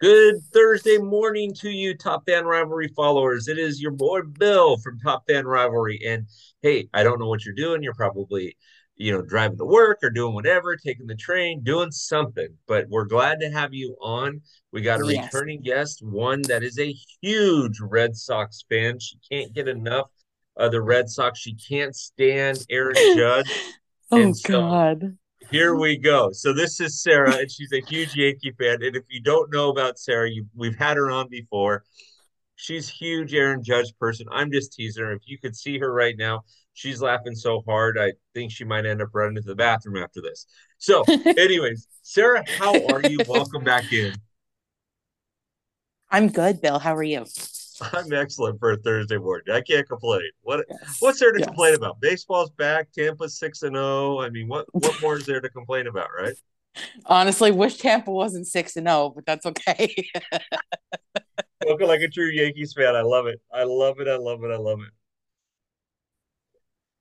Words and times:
Good 0.00 0.36
Thursday 0.52 0.98
morning 0.98 1.52
to 1.54 1.70
you, 1.70 1.96
Top 1.96 2.24
Fan 2.24 2.44
Rivalry 2.44 2.88
followers. 2.94 3.48
It 3.48 3.58
is 3.58 3.80
your 3.82 3.90
boy 3.90 4.22
Bill 4.22 4.76
from 4.78 5.00
Top 5.00 5.24
Fan 5.26 5.44
Rivalry. 5.44 6.00
And 6.06 6.26
hey, 6.62 6.88
I 6.94 7.02
don't 7.02 7.18
know 7.18 7.26
what 7.26 7.44
you're 7.44 7.54
doing. 7.54 7.82
You're 7.82 7.94
probably, 7.94 8.56
you 8.94 9.10
know, 9.10 9.22
driving 9.22 9.58
to 9.58 9.64
work 9.64 9.98
or 10.04 10.10
doing 10.10 10.34
whatever, 10.34 10.76
taking 10.76 11.08
the 11.08 11.16
train, 11.16 11.64
doing 11.64 11.90
something. 11.90 12.46
But 12.68 12.88
we're 12.88 13.06
glad 13.06 13.40
to 13.40 13.50
have 13.50 13.74
you 13.74 13.96
on. 14.00 14.40
We 14.70 14.82
got 14.82 15.00
a 15.00 15.12
Yes. 15.12 15.34
returning 15.34 15.62
guest, 15.62 16.00
one 16.00 16.42
that 16.42 16.62
is 16.62 16.78
a 16.78 16.94
huge 17.20 17.80
Red 17.80 18.14
Sox 18.14 18.64
fan. 18.70 19.00
She 19.00 19.18
can't 19.28 19.52
get 19.52 19.66
enough 19.66 20.06
of 20.56 20.70
the 20.70 20.80
Red 20.80 21.08
Sox. 21.08 21.40
She 21.40 21.54
can't 21.56 21.96
stand 21.96 22.64
Aaron 22.70 22.94
Judge. 23.16 23.50
Oh 24.12 24.32
so- 24.32 24.48
God. 24.60 25.18
Here 25.50 25.72
mm-hmm. 25.72 25.80
we 25.80 25.98
go. 25.98 26.30
So 26.32 26.52
this 26.52 26.80
is 26.80 27.02
Sarah, 27.02 27.36
and 27.36 27.50
she's 27.50 27.72
a 27.72 27.80
huge 27.80 28.14
Yankee 28.14 28.52
fan. 28.58 28.82
And 28.82 28.96
if 28.96 29.04
you 29.08 29.20
don't 29.20 29.52
know 29.52 29.70
about 29.70 29.98
Sarah, 29.98 30.30
you 30.30 30.46
we've 30.54 30.76
had 30.76 30.96
her 30.96 31.10
on 31.10 31.28
before. 31.28 31.84
She's 32.56 32.88
huge 32.88 33.34
Aaron 33.34 33.62
Judge 33.62 33.92
person. 34.00 34.26
I'm 34.32 34.50
just 34.50 34.72
teasing 34.72 35.04
her. 35.04 35.12
If 35.12 35.22
you 35.26 35.38
could 35.38 35.54
see 35.54 35.78
her 35.78 35.92
right 35.92 36.16
now, 36.18 36.42
she's 36.72 37.00
laughing 37.00 37.34
so 37.34 37.62
hard. 37.66 37.98
I 37.98 38.12
think 38.34 38.50
she 38.50 38.64
might 38.64 38.84
end 38.84 39.00
up 39.00 39.10
running 39.12 39.36
to 39.36 39.42
the 39.42 39.54
bathroom 39.54 40.02
after 40.02 40.20
this. 40.20 40.46
So, 40.78 41.04
anyways, 41.26 41.86
Sarah, 42.02 42.44
how 42.58 42.72
are 42.86 43.02
you? 43.08 43.18
Welcome 43.28 43.62
back 43.62 43.92
in. 43.92 44.14
I'm 46.10 46.28
good, 46.28 46.60
Bill. 46.60 46.78
How 46.78 46.96
are 46.96 47.02
you? 47.02 47.26
I'm 47.80 48.12
excellent 48.12 48.58
for 48.58 48.72
a 48.72 48.76
Thursday 48.76 49.18
morning. 49.18 49.54
I 49.54 49.60
can't 49.60 49.88
complain. 49.88 50.22
What 50.42 50.64
Yes. 50.68 50.96
what's 51.00 51.20
there 51.20 51.32
to 51.32 51.38
Yes. 51.38 51.48
complain 51.48 51.74
about? 51.74 52.00
Baseball's 52.00 52.50
back. 52.50 52.90
Tampa's 52.92 53.38
six 53.38 53.62
and 53.62 53.76
zero. 53.76 54.20
I 54.20 54.30
mean, 54.30 54.48
what 54.48 54.66
what 54.72 55.00
more 55.00 55.16
is 55.16 55.26
there 55.26 55.40
to 55.40 55.48
complain 55.48 55.86
about, 55.86 56.08
right? 56.16 56.34
Honestly, 57.06 57.50
wish 57.50 57.76
Tampa 57.78 58.10
wasn't 58.10 58.46
six 58.46 58.76
and 58.76 58.86
zero, 58.86 59.10
but 59.14 59.24
that's 59.26 59.46
okay. 59.46 59.94
Spoken 61.62 61.88
like 61.88 62.00
a 62.00 62.08
true 62.08 62.30
Yankees 62.30 62.72
fan. 62.72 62.94
I 62.94 63.02
love 63.02 63.26
it. 63.26 63.40
I 63.52 63.64
love 63.64 64.00
it. 64.00 64.08
I 64.08 64.16
love 64.16 64.44
it. 64.44 64.50
I 64.50 64.56
love 64.56 64.80
it. 64.80 64.90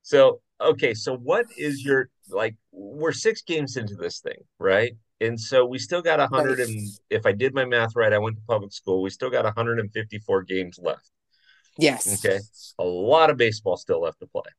So, 0.02 0.42
okay, 0.62 0.94
so 0.94 1.16
what 1.18 1.46
is 1.58 1.84
your 1.84 2.10
like 2.30 2.56
we're 2.72 3.12
six 3.12 3.42
games 3.42 3.78
into 3.78 3.96
this 3.96 4.20
thing, 4.20 4.44
right? 4.60 4.94
And 5.20 5.40
so 5.40 5.66
we 5.66 5.80
still 5.80 6.02
got 6.02 6.20
a 6.20 6.28
hundred 6.28 6.60
and 6.60 6.90
if 7.10 7.26
I 7.26 7.32
did 7.32 7.54
my 7.54 7.66
math 7.66 7.96
right, 7.96 8.14
I 8.14 8.20
went 8.20 8.36
to 8.38 8.42
public 8.48 8.72
school, 8.72 9.02
we 9.02 9.10
still 9.10 9.30
got 9.30 9.46
154 9.46 10.44
games 10.44 10.80
left. 10.82 11.10
yes. 11.78 12.24
Okay. 12.24 12.40
A 12.80 12.84
lot 12.84 13.30
of 13.30 13.38
baseball 13.38 13.78
still 13.78 14.02
left 14.02 14.20
to 14.20 14.28
play. 14.28 14.52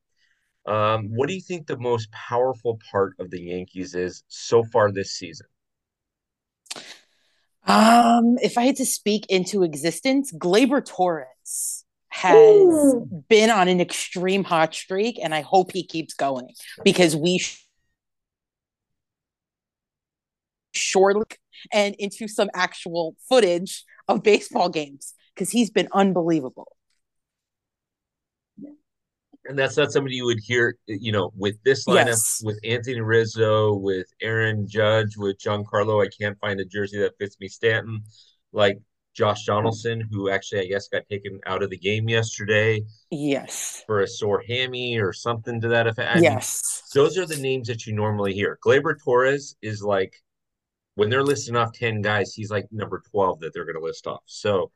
Um, 0.66 1.08
what 1.14 1.28
do 1.28 1.34
you 1.34 1.40
think 1.40 1.66
the 1.66 1.78
most 1.78 2.10
powerful 2.12 2.78
part 2.90 3.14
of 3.18 3.30
the 3.30 3.40
Yankees 3.40 3.94
is 3.94 4.22
so 4.28 4.64
far 4.64 4.92
this 4.92 5.12
season? 5.12 5.46
Um, 7.66 8.36
if 8.42 8.58
I 8.58 8.64
had 8.64 8.76
to 8.76 8.86
speak 8.86 9.26
into 9.28 9.62
existence, 9.62 10.32
Gleyber 10.32 10.84
Torres 10.84 11.84
has 12.08 12.34
Ooh. 12.34 13.24
been 13.28 13.50
on 13.50 13.68
an 13.68 13.80
extreme 13.80 14.44
hot 14.44 14.74
streak, 14.74 15.18
and 15.22 15.34
I 15.34 15.42
hope 15.42 15.72
he 15.72 15.86
keeps 15.86 16.14
going 16.14 16.48
because 16.82 17.14
we 17.14 17.38
sh- 17.38 17.64
surely 20.78 21.24
and 21.72 21.94
into 21.98 22.28
some 22.28 22.48
actual 22.54 23.16
footage 23.28 23.84
of 24.06 24.22
baseball 24.22 24.68
games 24.68 25.14
because 25.34 25.50
he's 25.50 25.70
been 25.70 25.88
unbelievable. 25.92 26.72
And 29.44 29.58
that's 29.58 29.78
not 29.78 29.92
somebody 29.92 30.16
you 30.16 30.26
would 30.26 30.40
hear, 30.40 30.76
you 30.86 31.10
know, 31.10 31.32
with 31.34 31.56
this 31.64 31.86
lineup, 31.86 32.06
Yes. 32.06 32.42
with 32.44 32.58
Anthony 32.64 33.00
Rizzo, 33.00 33.74
with 33.74 34.06
Aaron 34.20 34.68
Judge, 34.68 35.16
with 35.16 35.38
Giancarlo. 35.38 36.04
I 36.04 36.08
can't 36.08 36.38
find 36.38 36.60
a 36.60 36.66
jersey 36.66 36.98
that 36.98 37.16
fits 37.18 37.38
me. 37.40 37.48
Stanton, 37.48 38.02
like 38.52 38.78
Josh 39.14 39.46
Donaldson, 39.46 40.06
who 40.10 40.28
actually 40.28 40.60
I 40.60 40.66
guess 40.66 40.88
got 40.88 41.08
taken 41.08 41.40
out 41.46 41.62
of 41.62 41.70
the 41.70 41.78
game 41.78 42.08
yesterday 42.10 42.82
Yes. 43.10 43.84
for 43.86 44.00
a 44.00 44.06
sore 44.06 44.42
hammy 44.47 44.98
or 44.98 45.14
something 45.14 45.60
to 45.62 45.69
that 45.69 45.86
effect. 45.86 46.10
I 46.10 46.14
mean, 46.16 46.24
Yes. 46.24 46.82
those 46.94 47.16
are 47.16 47.24
the 47.26 47.36
names 47.38 47.69
that 47.69 47.86
you 47.86 47.94
normally 47.94 48.34
hear. 48.34 48.58
Gleyber 48.62 48.97
Torres 49.03 49.56
is 49.62 49.82
like 49.82 50.12
when 50.98 51.09
they're 51.09 51.22
listing 51.22 51.54
off 51.54 51.72
10 51.75 52.03
guys, 52.03 52.34
he's 52.34 52.50
like 52.50 52.66
number 52.72 53.00
12 53.12 53.38
that 53.38 53.54
they're 53.54 53.64
going 53.64 53.76
to 53.76 53.81
list 53.81 54.09
off. 54.09 54.22
So 54.26 54.72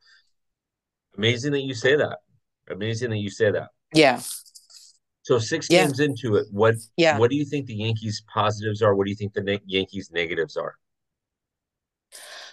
amazing 1.17 1.51
that 1.51 1.63
you 1.63 1.73
say 1.73 1.97
that. 1.97 2.19
Amazing 2.69 3.09
that 3.09 3.17
you 3.17 3.29
say 3.29 3.51
that. 3.51 3.71
Yeah. 3.93 4.21
So 5.23 5.37
six 5.37 5.67
Yeah. 5.69 5.83
games 5.85 5.99
into 5.99 6.35
it, 6.35 6.47
what 6.49 6.75
Yeah. 6.95 7.19
what 7.19 7.29
do 7.29 7.35
you 7.35 7.43
think 7.43 7.65
the 7.65 7.75
Yankees 7.75 8.23
positives 8.33 8.81
are? 8.81 8.95
What 8.95 9.03
do 9.03 9.09
you 9.11 9.17
think 9.17 9.33
the 9.33 9.43
ne- 9.43 9.59
Yankees 9.65 10.11
negatives 10.13 10.55
are? 10.55 10.75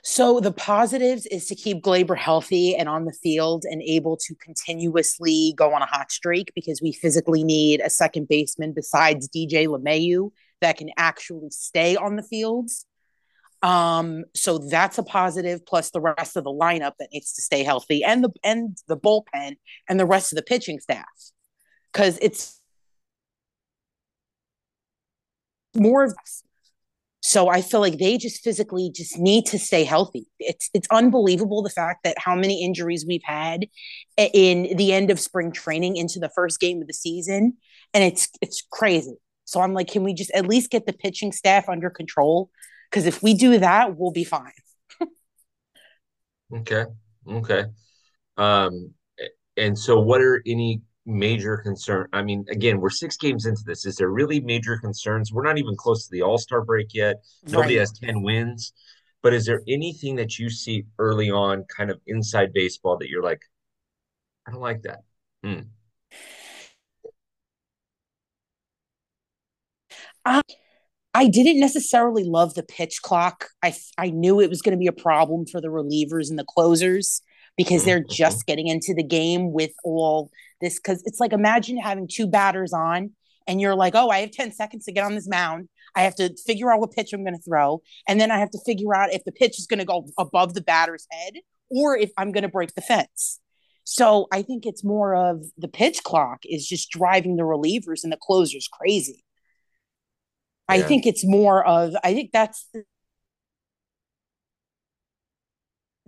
So 0.03 0.41
the 0.41 0.51
positives 0.53 1.27
is 1.27 1.47
to 1.47 1.55
keep 1.55 1.81
Gleyber 1.81 2.17
healthy 2.19 2.75
and 2.75 2.89
on 2.89 3.05
the 3.05 3.13
field 3.13 3.65
and 3.71 3.83
able 3.83 4.17
to 4.17 4.35
continuously 4.35 5.55
go 5.57 5.73
on 5.75 5.83
a 5.83 5.87
hot 5.87 6.11
streak 6.11 6.51
because 6.57 6.83
we 6.83 6.91
physically 6.91 7.45
need 7.45 7.81
a 7.85 7.91
second 7.91 8.27
baseman 8.27 8.73
besides 8.73 9.29
DJ 9.29 9.69
LeMahieu 9.69 10.33
that 10.61 10.77
can 10.77 10.91
actually 10.97 11.51
stay 11.51 11.95
on 11.95 12.17
the 12.17 12.23
fields. 12.25 12.85
Um, 13.63 14.25
so 14.35 14.59
that's 14.59 14.99
a 14.99 15.03
positive, 15.03 15.67
plus 15.67 15.91
the 15.91 16.01
rest 16.01 16.37
of 16.37 16.45
the 16.45 16.51
lineup 16.51 16.93
that 16.99 17.11
needs 17.13 17.33
to 17.35 17.43
stay 17.43 17.63
healthy 17.63 18.03
and 18.03 18.25
the 18.25 18.31
and 18.43 18.79
the 18.89 18.97
bullpen 18.97 19.57
and 19.89 20.01
the 20.01 20.07
rest 20.07 20.33
of 20.33 20.37
the 20.37 20.43
pitching 20.43 20.81
staff. 20.81 21.05
Cause 21.93 22.19
it's 22.23 22.61
more 25.75 26.05
of 26.05 26.15
so 27.23 27.49
I 27.49 27.61
feel 27.61 27.81
like 27.81 27.99
they 27.99 28.17
just 28.17 28.43
physically 28.43 28.91
just 28.95 29.19
need 29.19 29.45
to 29.47 29.59
stay 29.59 29.85
healthy. 29.85 30.27
It's 30.39 30.71
it's 30.73 30.89
unbelievable 30.91 31.63
the 31.63 31.71
fact 31.71 32.03
that 32.05 32.19
how 32.19 32.35
many 32.35 32.65
injuries 32.65 33.05
we've 33.07 33.23
had 33.25 33.67
in 34.17 34.75
the 34.77 34.93
end 34.93 35.11
of 35.11 35.21
spring 35.21 35.53
training 35.53 35.97
into 35.97 36.19
the 36.19 36.31
first 36.35 36.61
game 36.61 36.81
of 36.81 36.87
the 36.87 36.95
season, 36.95 37.59
and 37.93 38.05
it's 38.05 38.31
it's 38.41 38.63
crazy. 38.73 39.17
So 39.45 39.61
I'm 39.61 39.75
like, 39.75 39.89
can 39.89 40.03
we 40.03 40.15
just 40.15 40.31
at 40.31 40.47
least 40.47 40.71
get 40.71 40.87
the 40.87 40.93
pitching 40.93 41.33
staff 41.33 41.69
under 41.69 41.91
control? 41.91 42.51
Because 42.91 43.07
if 43.07 43.23
we 43.23 43.35
do 43.35 43.59
that, 43.59 43.97
we'll 43.97 44.11
be 44.11 44.25
fine. 44.25 44.53
Okay. 46.53 46.85
Okay. 47.29 47.65
Um, 48.37 48.93
and 49.57 49.79
so 49.79 50.01
what 50.01 50.21
are 50.21 50.43
any 50.47 50.83
major 51.07 51.57
concern? 51.59 52.09
I 52.13 52.23
mean, 52.23 52.45
again, 52.51 52.81
we're 52.81 52.91
six 52.91 53.17
games 53.17 53.47
into 53.47 53.63
this. 53.65 53.87
Is 53.87 53.97
there 53.97 54.09
really 54.09 54.41
major 54.41 54.77
concerns? 54.79 55.33
We're 55.33 55.45
not 55.45 55.59
even 55.59 55.77
close 55.77 56.07
to 56.07 56.11
the 56.11 56.23
All-Star 56.23 56.63
break 56.63 56.89
yet. 56.93 57.23
Nobody 57.45 57.75
Right. 57.75 57.81
has 57.81 57.93
10 57.93 58.23
wins. 58.23 58.73
But 59.23 59.35
is 59.35 59.45
there 59.45 59.63
anything 59.69 60.17
that 60.17 60.39
you 60.39 60.49
see 60.49 60.87
early 60.99 61.31
on, 61.31 61.65
kind 61.65 61.91
of 61.91 62.01
inside 62.07 62.53
baseball, 62.53 62.97
that 62.99 63.09
you're 63.09 63.23
like, 63.23 63.43
I 64.47 64.53
don't 64.53 64.63
like 64.63 64.83
that? 64.83 65.01
Hmm. 65.45 65.61
I 71.15 71.27
didn't 71.27 71.59
necessarily 71.59 72.25
love 72.25 72.55
the 72.55 72.63
pitch 72.63 73.03
clock. 73.03 73.49
I 73.63 73.75
I 73.99 74.11
knew 74.11 74.41
it 74.41 74.49
was 74.51 74.63
going 74.63 74.73
to 74.73 74.79
be 74.79 74.87
a 74.87 74.93
problem 74.93 75.45
for 75.47 75.61
the 75.61 75.69
relievers 75.69 76.31
and 76.31 76.39
the 76.39 76.45
closers 76.45 77.21
because 77.57 77.85
they're 77.85 78.05
Mhm. 78.05 78.11
just 78.11 78.47
getting 78.47 78.69
into 78.69 78.95
the 78.95 79.03
game 79.03 79.53
with 79.53 79.73
all 79.85 80.31
this 80.61 80.79
cuz 80.79 81.03
it's 81.05 81.19
like 81.19 81.33
imagine 81.33 81.77
having 81.79 82.07
two 82.09 82.27
batters 82.29 82.73
on 82.73 83.11
and 83.47 83.61
you're 83.61 83.75
like, 83.75 83.95
"Oh, 83.97 84.09
I 84.09 84.21
have 84.21 84.31
10 84.31 84.53
seconds 84.53 84.85
to 84.85 84.93
get 84.93 85.05
on 85.05 85.15
this 85.17 85.29
mound. 85.29 85.69
I 85.97 86.03
have 86.03 86.15
to 86.17 86.35
figure 86.47 86.73
out 86.73 86.79
what 86.81 86.93
pitch 86.93 87.13
I'm 87.13 87.25
going 87.25 87.35
to 87.37 87.43
throw 87.43 87.83
and 88.07 88.21
then 88.21 88.31
I 88.31 88.39
have 88.39 88.51
to 88.53 88.61
figure 88.65 88.95
out 88.95 89.13
if 89.13 89.25
the 89.25 89.33
pitch 89.33 89.59
is 89.59 89.67
going 89.67 89.81
to 89.81 89.85
go 89.85 90.07
above 90.17 90.55
the 90.55 90.61
batter's 90.63 91.07
head 91.11 91.35
or 91.71 91.97
if 91.97 92.13
I'm 92.17 92.31
going 92.31 92.43
to 92.43 92.49
break 92.49 92.75
the 92.75 92.83
fence." 92.83 93.41
So, 93.83 94.29
I 94.31 94.43
think 94.43 94.65
it's 94.67 94.85
more 94.85 95.17
of 95.17 95.47
the 95.59 95.67
pitch 95.67 96.05
clock 96.05 96.41
is 96.45 96.69
just 96.69 96.91
driving 96.91 97.35
the 97.37 97.43
relievers 97.43 98.05
and 98.05 98.13
the 98.13 98.19
closers 98.21 98.69
crazy. 98.69 99.25
I 100.71 100.77
Yeah. 100.77 100.87
think 100.87 101.07
it's 101.07 101.25
more 101.25 101.67
of 101.67 101.95
I 102.05 102.15
think 102.15 102.31
that's 102.33 102.67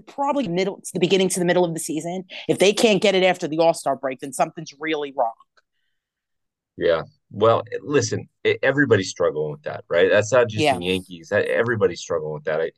probably 0.07 0.49
middle 0.49 0.77
to 0.77 0.91
the 0.95 1.01
beginning 1.01 1.29
to 1.31 1.39
the 1.39 1.45
middle 1.45 1.65
of 1.65 1.75
the 1.75 1.81
season. 1.81 2.25
If 2.49 2.59
they 2.59 2.73
can't 2.73 3.01
get 3.01 3.15
it 3.15 3.23
after 3.23 3.47
the 3.49 3.59
All 3.59 3.75
Star 3.75 3.97
break, 3.97 4.21
then 4.21 4.33
something's 4.33 4.73
really 4.79 5.13
wrong. 5.17 5.33
Yeah. 6.77 7.03
Well, 7.31 7.63
listen, 7.83 8.29
everybody's 8.63 9.11
struggling 9.11 9.53
with 9.53 9.63
that, 9.63 9.85
right? 9.89 10.11
That's 10.11 10.33
not 10.33 10.49
just 10.49 10.63
Yeah. 10.63 10.77
the 10.79 10.85
Yankees. 10.87 11.29
That- 11.29 11.47
Everybody's 11.47 12.01
struggling 12.01 12.35
with 12.35 12.45
that. 12.45 12.61
I, 12.61 12.73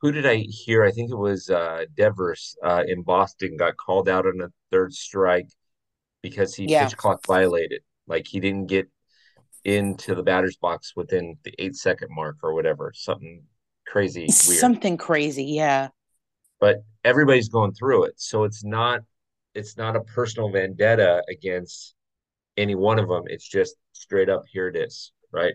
who 0.00 0.12
did 0.12 0.26
I 0.26 0.36
hear? 0.48 0.84
I 0.84 0.90
think 0.90 1.10
it 1.10 1.16
was 1.16 1.48
uh, 1.50 1.84
Devers 1.94 2.56
uh, 2.62 2.84
in 2.86 3.02
Boston 3.02 3.56
got 3.56 3.76
called 3.76 4.08
out 4.08 4.26
on 4.26 4.40
a 4.40 4.48
third 4.70 4.92
strike 4.92 5.48
because 6.22 6.54
he 6.54 6.64
Yeah. 6.66 6.86
pitch 6.88 6.96
clock 6.96 7.20
violated. 7.26 7.82
Like 8.06 8.26
he 8.26 8.40
didn't 8.40 8.66
get 8.66 8.88
into 9.64 10.14
the 10.14 10.22
batter's 10.22 10.56
box 10.56 10.92
within 10.94 11.36
the 11.42 11.54
eight 11.58 11.76
second 11.76 12.08
mark 12.10 12.36
or 12.42 12.54
whatever. 12.54 12.92
Something 12.94 13.42
crazy 13.86 14.22
weird. 14.22 14.60
Something 14.60 14.96
crazy, 14.96 15.44
yeah. 15.44 15.88
But 16.60 16.84
everybody's 17.04 17.48
going 17.48 17.72
through 17.72 18.04
it. 18.04 18.14
So 18.16 18.44
it's 18.44 18.64
not 18.64 19.00
it's 19.54 19.76
not 19.76 19.96
a 19.96 20.00
personal 20.00 20.50
vendetta 20.50 21.22
against 21.30 21.94
any 22.56 22.74
one 22.74 22.98
of 22.98 23.08
them. 23.08 23.24
It's 23.26 23.48
just 23.48 23.76
straight 23.92 24.28
up 24.28 24.42
here 24.52 24.68
it 24.68 24.76
is, 24.76 25.12
right? 25.30 25.54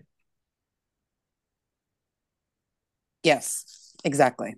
Yes, 3.22 3.94
exactly. 4.04 4.54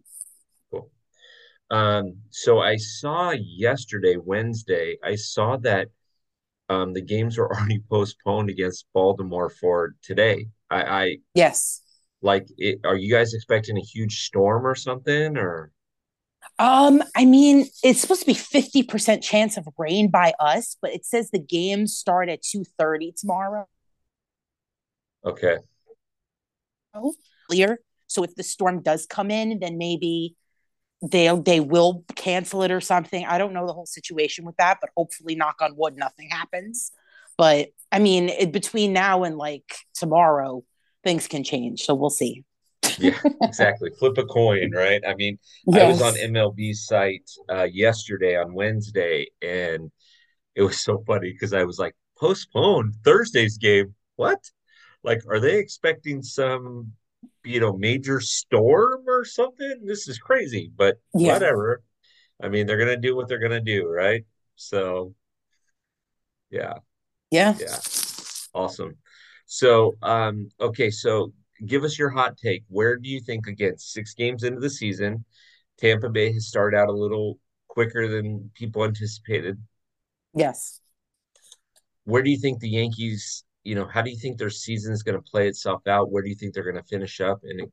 Cool. 0.71 0.91
Um, 1.71 2.19
so 2.31 2.61
I 2.61 2.77
saw 2.77 3.33
yesterday, 3.33 4.17
Wednesday, 4.17 4.99
I 5.03 5.17
saw 5.17 5.57
that 5.59 5.89
um, 6.73 6.93
the 6.93 7.03
games 7.03 7.39
were 7.39 7.53
already 7.55 7.83
postponed 7.91 8.51
against 8.51 8.87
Baltimore 8.95 9.51
for 9.51 9.95
today. 10.03 10.47
I, 10.71 10.83
I 10.83 11.17
yes. 11.35 11.81
Like, 12.23 12.47
it, 12.57 12.81
are 12.85 12.97
you 12.97 13.13
guys 13.13 13.35
expecting 13.35 13.77
a 13.77 13.83
huge 13.83 14.23
storm 14.23 14.67
or 14.67 14.75
something? 14.75 15.37
Or 15.37 15.73
um, 16.59 17.03
I 17.17 17.25
mean, 17.25 17.69
it's 17.83 18.01
supposed 18.01 18.21
to 18.21 18.27
be 18.27 18.35
fifty 18.35 18.83
percent 18.83 19.23
chance 19.23 19.57
of 19.57 19.67
rain 19.77 20.09
by 20.09 20.33
us, 20.39 20.77
but 20.81 20.93
it 20.93 21.05
says 21.05 21.31
the 21.31 21.39
games 21.39 21.97
start 21.97 22.29
at 22.29 22.43
two 22.43 22.65
thirty 22.79 23.13
tomorrow. 23.17 23.67
Okay. 25.25 25.57
Clear. 27.49 27.81
So 28.07 28.23
if 28.25 28.35
the 28.35 28.43
storm 28.43 28.83
does 28.83 29.07
come 29.07 29.31
in, 29.31 29.59
then 29.61 29.79
maybe 29.79 30.37
they 31.03 31.35
they 31.45 31.61
will 31.61 32.05
cancel 32.15 32.63
it 32.63 32.71
or 32.71 32.81
something. 32.81 33.27
I 33.27 33.39
don't 33.39 33.53
know 33.53 33.67
the 33.67 33.73
whole 33.73 33.87
situation 33.87 34.45
with 34.45 34.57
that, 34.57 34.79
but 34.81 34.91
hopefully, 34.97 35.35
knock 35.35 35.57
on 35.61 35.77
wood, 35.77 35.97
nothing 35.97 36.31
happens. 36.31 36.93
But 37.37 37.71
I 37.91 37.99
mean, 37.99 38.29
it, 38.29 38.53
between 38.53 38.93
now 38.93 39.25
and 39.25 39.37
like 39.37 39.75
tomorrow, 39.95 40.65
things 41.03 41.27
can 41.27 41.43
change. 41.43 41.83
So 41.83 41.95
we'll 41.95 42.11
see. 42.11 42.45
yeah, 42.99 43.19
exactly. 43.43 43.91
Flip 43.99 44.17
a 44.19 44.25
coin, 44.25 44.71
right? 44.73 45.03
I 45.07 45.15
mean, 45.15 45.39
yes. 45.67 45.83
I 45.83 45.89
was 45.89 46.03
on 46.03 46.31
MLB's 46.31 46.87
site 46.87 47.29
uh, 47.51 47.65
yesterday 47.65 48.37
on 48.37 48.55
Wednesday, 48.55 49.27
and 49.43 49.91
it 50.55 50.63
was 50.63 50.81
so 50.81 51.03
funny 51.07 51.33
because 51.33 51.53
I 51.53 51.65
was 51.65 51.79
like, 51.79 51.95
postpone 52.17 52.93
Thursday's 53.05 53.59
game. 53.59 53.95
What? 54.17 54.39
Like, 55.03 55.23
are 55.29 55.41
they 55.41 55.59
expecting 55.59 56.23
some 56.23 56.93
you 57.45 57.61
know 57.61 57.77
major 57.77 58.21
storm 58.21 59.05
or 59.07 59.25
something? 59.25 59.81
This 59.85 60.09
is 60.09 60.19
crazy 60.19 60.71
but 60.75 60.97
yeah. 61.15 61.33
whatever. 61.33 61.83
I 62.43 62.49
mean 62.49 62.67
they're 62.67 62.79
gonna 62.79 62.97
do 62.97 63.17
what 63.17 63.29
they're 63.29 63.39
gonna 63.39 63.61
do 63.61 63.87
right? 63.89 64.25
So 64.57 65.15
yeah. 66.51 66.75
Yeah. 67.31 67.55
Yeah. 67.59 67.79
Awesome. 68.55 68.97
So 69.47 69.95
um 70.03 70.49
okay 70.61 70.91
so 70.91 71.33
give 71.65 71.85
us 71.85 71.99
your 71.99 72.11
hot 72.11 72.37
take. 72.37 72.65
Where 72.69 72.97
do 72.97 73.09
you 73.09 73.21
think 73.21 73.47
again 73.47 73.79
six 73.79 74.15
games 74.15 74.43
into 74.43 74.61
the 74.61 74.71
season 74.71 75.25
tampa 75.79 76.09
bay 76.09 76.33
has 76.33 76.47
started 76.47 76.77
out 76.77 76.89
a 76.89 76.93
little 76.93 77.39
quicker 77.69 78.09
than 78.09 78.51
people 78.55 78.85
anticipated? 78.85 79.59
Yes. 80.35 80.81
Where 82.05 82.23
do 82.23 82.31
you 82.31 82.39
think 82.39 82.61
the 82.61 82.69
yankees 82.69 83.45
you 83.65 83.75
know, 83.75 83.87
how 83.87 84.03
do 84.03 84.11
you 84.11 84.17
think 84.17 84.39
their 84.39 84.51
season 84.51 84.93
is 84.93 85.03
going 85.03 85.17
to 85.17 85.31
play 85.31 85.49
itself 85.49 85.87
out? 85.87 86.11
Where 86.11 86.23
do 86.23 86.29
you 86.29 86.35
think 86.35 86.53
they're 86.55 86.65
going 86.65 86.77
to 86.77 86.83
finish 86.83 87.21
up? 87.21 87.41
And 87.45 87.71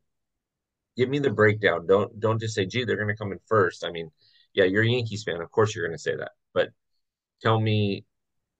give 0.95 1.09
me 1.09 1.19
the 1.19 1.31
breakdown. 1.31 1.87
Don't 1.87 2.19
don't 2.19 2.39
just 2.39 2.55
say, 2.55 2.65
"Gee, 2.65 2.83
they're 2.83 2.95
going 2.95 3.07
to 3.07 3.15
come 3.15 3.31
in 3.31 3.39
first. 3.47 3.85
I 3.85 3.91
mean, 3.91 4.11
yeah, 4.53 4.65
you're 4.65 4.83
a 4.83 4.87
Yankees 4.87 5.23
fan, 5.23 5.41
of 5.41 5.51
course 5.51 5.75
you're 5.75 5.85
going 5.85 5.97
to 5.97 6.01
say 6.01 6.15
that, 6.15 6.31
but 6.53 6.69
tell 7.41 7.59
me, 7.59 8.05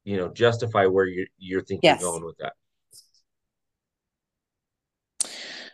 you 0.04 0.18
know, 0.18 0.30
justify 0.30 0.86
where 0.86 1.06
you're 1.06 1.28
you're 1.38 1.62
thinking 1.62 1.90
yes. 1.90 2.02
going 2.02 2.24
with 2.24 2.38
that. 2.38 2.54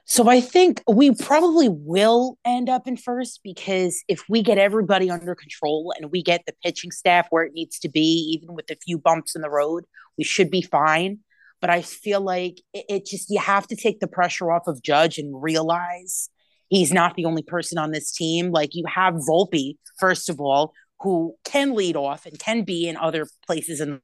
So 0.08 0.30
I 0.30 0.40
think 0.40 0.84
we 0.88 1.16
probably 1.16 1.68
will 1.68 2.38
end 2.46 2.70
up 2.70 2.88
in 2.88 2.96
first 2.96 3.40
because 3.44 4.04
if 4.08 4.24
we 4.30 4.44
get 4.44 4.60
everybody 4.60 5.10
under 5.10 5.34
control 5.34 5.94
and 5.98 6.12
we 6.12 6.22
get 6.22 6.44
the 6.46 6.54
pitching 6.64 6.92
staff 6.92 7.26
where 7.32 7.44
it 7.44 7.54
needs 7.54 7.80
to 7.80 7.90
be, 7.90 8.40
even 8.40 8.54
with 8.54 8.70
a 8.70 8.76
few 8.76 9.00
bumps 9.00 9.36
in 9.36 9.42
the 9.42 9.50
road, 9.50 9.86
we 10.16 10.24
should 10.24 10.52
be 10.52 10.62
fine 10.62 11.20
but 11.66 11.74
I 11.74 11.82
feel 11.82 12.22
like 12.22 12.60
it, 12.76 12.86
it 12.88 13.06
just 13.08 13.32
you 13.32 13.40
have 13.40 13.66
to 13.70 13.76
take 13.76 14.00
the 14.00 14.08
pressure 14.08 14.52
off 14.52 14.68
of 14.68 14.84
Judge 14.84 15.18
and 15.18 15.42
realize 15.42 16.30
he's 16.70 16.94
not 16.94 17.16
the 17.16 17.26
only 17.26 17.42
person 17.42 17.80
on 17.80 17.90
this 17.90 18.12
team. 18.12 18.52
Like 18.52 18.76
you 18.76 18.84
have 18.86 19.16
Volpe, 19.16 19.78
first 20.00 20.30
of 20.30 20.40
all, 20.40 20.74
who 21.00 21.34
can 21.44 21.74
lead 21.74 21.96
off 21.96 22.28
and 22.28 22.38
can 22.38 22.66
be 22.66 22.88
in 22.88 22.98
other 22.98 23.26
places 23.48 23.82
in 23.82 24.00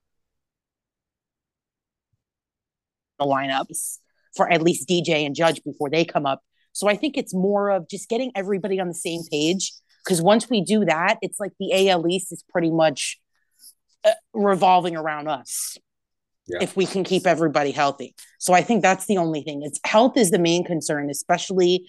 the 3.19 3.25
lineups 3.25 4.00
for 4.36 4.52
at 4.52 4.63
least 4.63 4.90
DJ 4.90 5.24
and 5.24 5.36
Judge 5.36 5.62
before 5.63 5.92
they 5.92 6.04
come 6.04 6.25
up. 6.25 6.42
So 6.72 6.90
I 6.90 6.96
think 6.96 7.16
it's 7.16 7.31
more 7.31 7.69
of 7.69 7.88
just 7.88 8.10
getting 8.10 8.31
everybody 8.34 8.80
on 8.80 8.88
the 8.88 8.96
same 8.96 9.22
page. 9.31 9.72
Because 10.04 10.19
once 10.19 10.50
we 10.50 10.63
do 10.63 10.84
that, 10.86 11.19
it's 11.22 11.40
like 11.40 11.52
the 11.60 11.90
AL 11.90 12.08
East 12.08 12.31
is 12.31 12.44
pretty 12.50 12.72
much 12.72 13.19
uh, 14.04 14.13
revolving 14.34 14.96
around 14.96 15.28
us 15.28 15.78
if 16.59 16.75
we 16.75 16.86
can 16.86 17.03
keep 17.03 17.25
everybody 17.27 17.71
healthy. 17.71 18.15
So 18.39 18.53
I 18.53 18.62
think 18.62 18.81
that's 18.81 19.06
the 19.06 19.18
only 19.18 19.42
thing. 19.42 19.62
It's 19.63 19.80
health 19.86 20.18
is 20.18 20.31
the 20.31 20.39
main 20.39 20.63
concern, 20.63 21.09
especially 21.09 21.88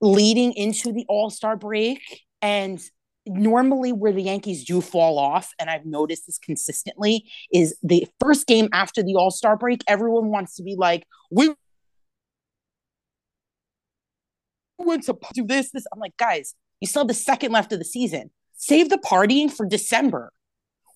leading 0.00 0.52
into 0.54 0.92
the 0.92 1.04
All-Star 1.08 1.56
break. 1.56 2.00
And 2.42 2.80
normally 3.26 3.92
where 3.92 4.12
the 4.12 4.22
Yankees 4.22 4.64
do 4.64 4.80
fall 4.80 5.18
off 5.18 5.52
and 5.58 5.70
I've 5.70 5.86
noticed 5.86 6.26
this 6.26 6.38
consistently 6.38 7.24
is 7.52 7.76
the 7.82 8.06
first 8.20 8.46
game 8.46 8.68
after 8.72 9.02
the 9.02 9.14
All-Star 9.14 9.56
break 9.56 9.82
everyone 9.88 10.28
wants 10.28 10.56
to 10.56 10.62
be 10.62 10.74
like 10.76 11.06
we 11.30 11.54
want 14.76 15.04
to 15.04 15.16
do 15.32 15.46
this 15.46 15.70
this. 15.70 15.86
I'm 15.90 16.00
like 16.00 16.16
guys 16.18 16.54
you 16.80 16.86
still 16.86 17.00
have 17.00 17.08
the 17.08 17.14
second 17.14 17.52
left 17.52 17.72
of 17.72 17.78
the 17.78 17.84
season. 17.84 18.30
Save 18.56 18.90
the 18.90 18.98
partying 18.98 19.50
for 19.50 19.64
December 19.64 20.30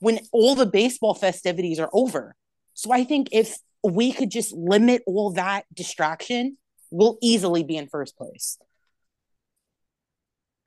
when 0.01 0.21
all 0.33 0.55
the 0.55 0.67
baseball 0.67 1.15
festivities 1.15 1.81
are 1.81 1.89
over 1.95 2.35
so 2.79 2.93
I 2.93 3.03
think 3.03 3.31
if 3.33 3.59
we 3.83 4.13
could 4.13 4.31
just 4.31 4.53
limit 4.53 5.03
all 5.05 5.33
that 5.33 5.65
distraction, 5.75 6.59
we'll 6.93 7.19
easily 7.21 7.65
be 7.65 7.77
in 7.77 7.89
first 7.89 8.17
place. 8.17 8.57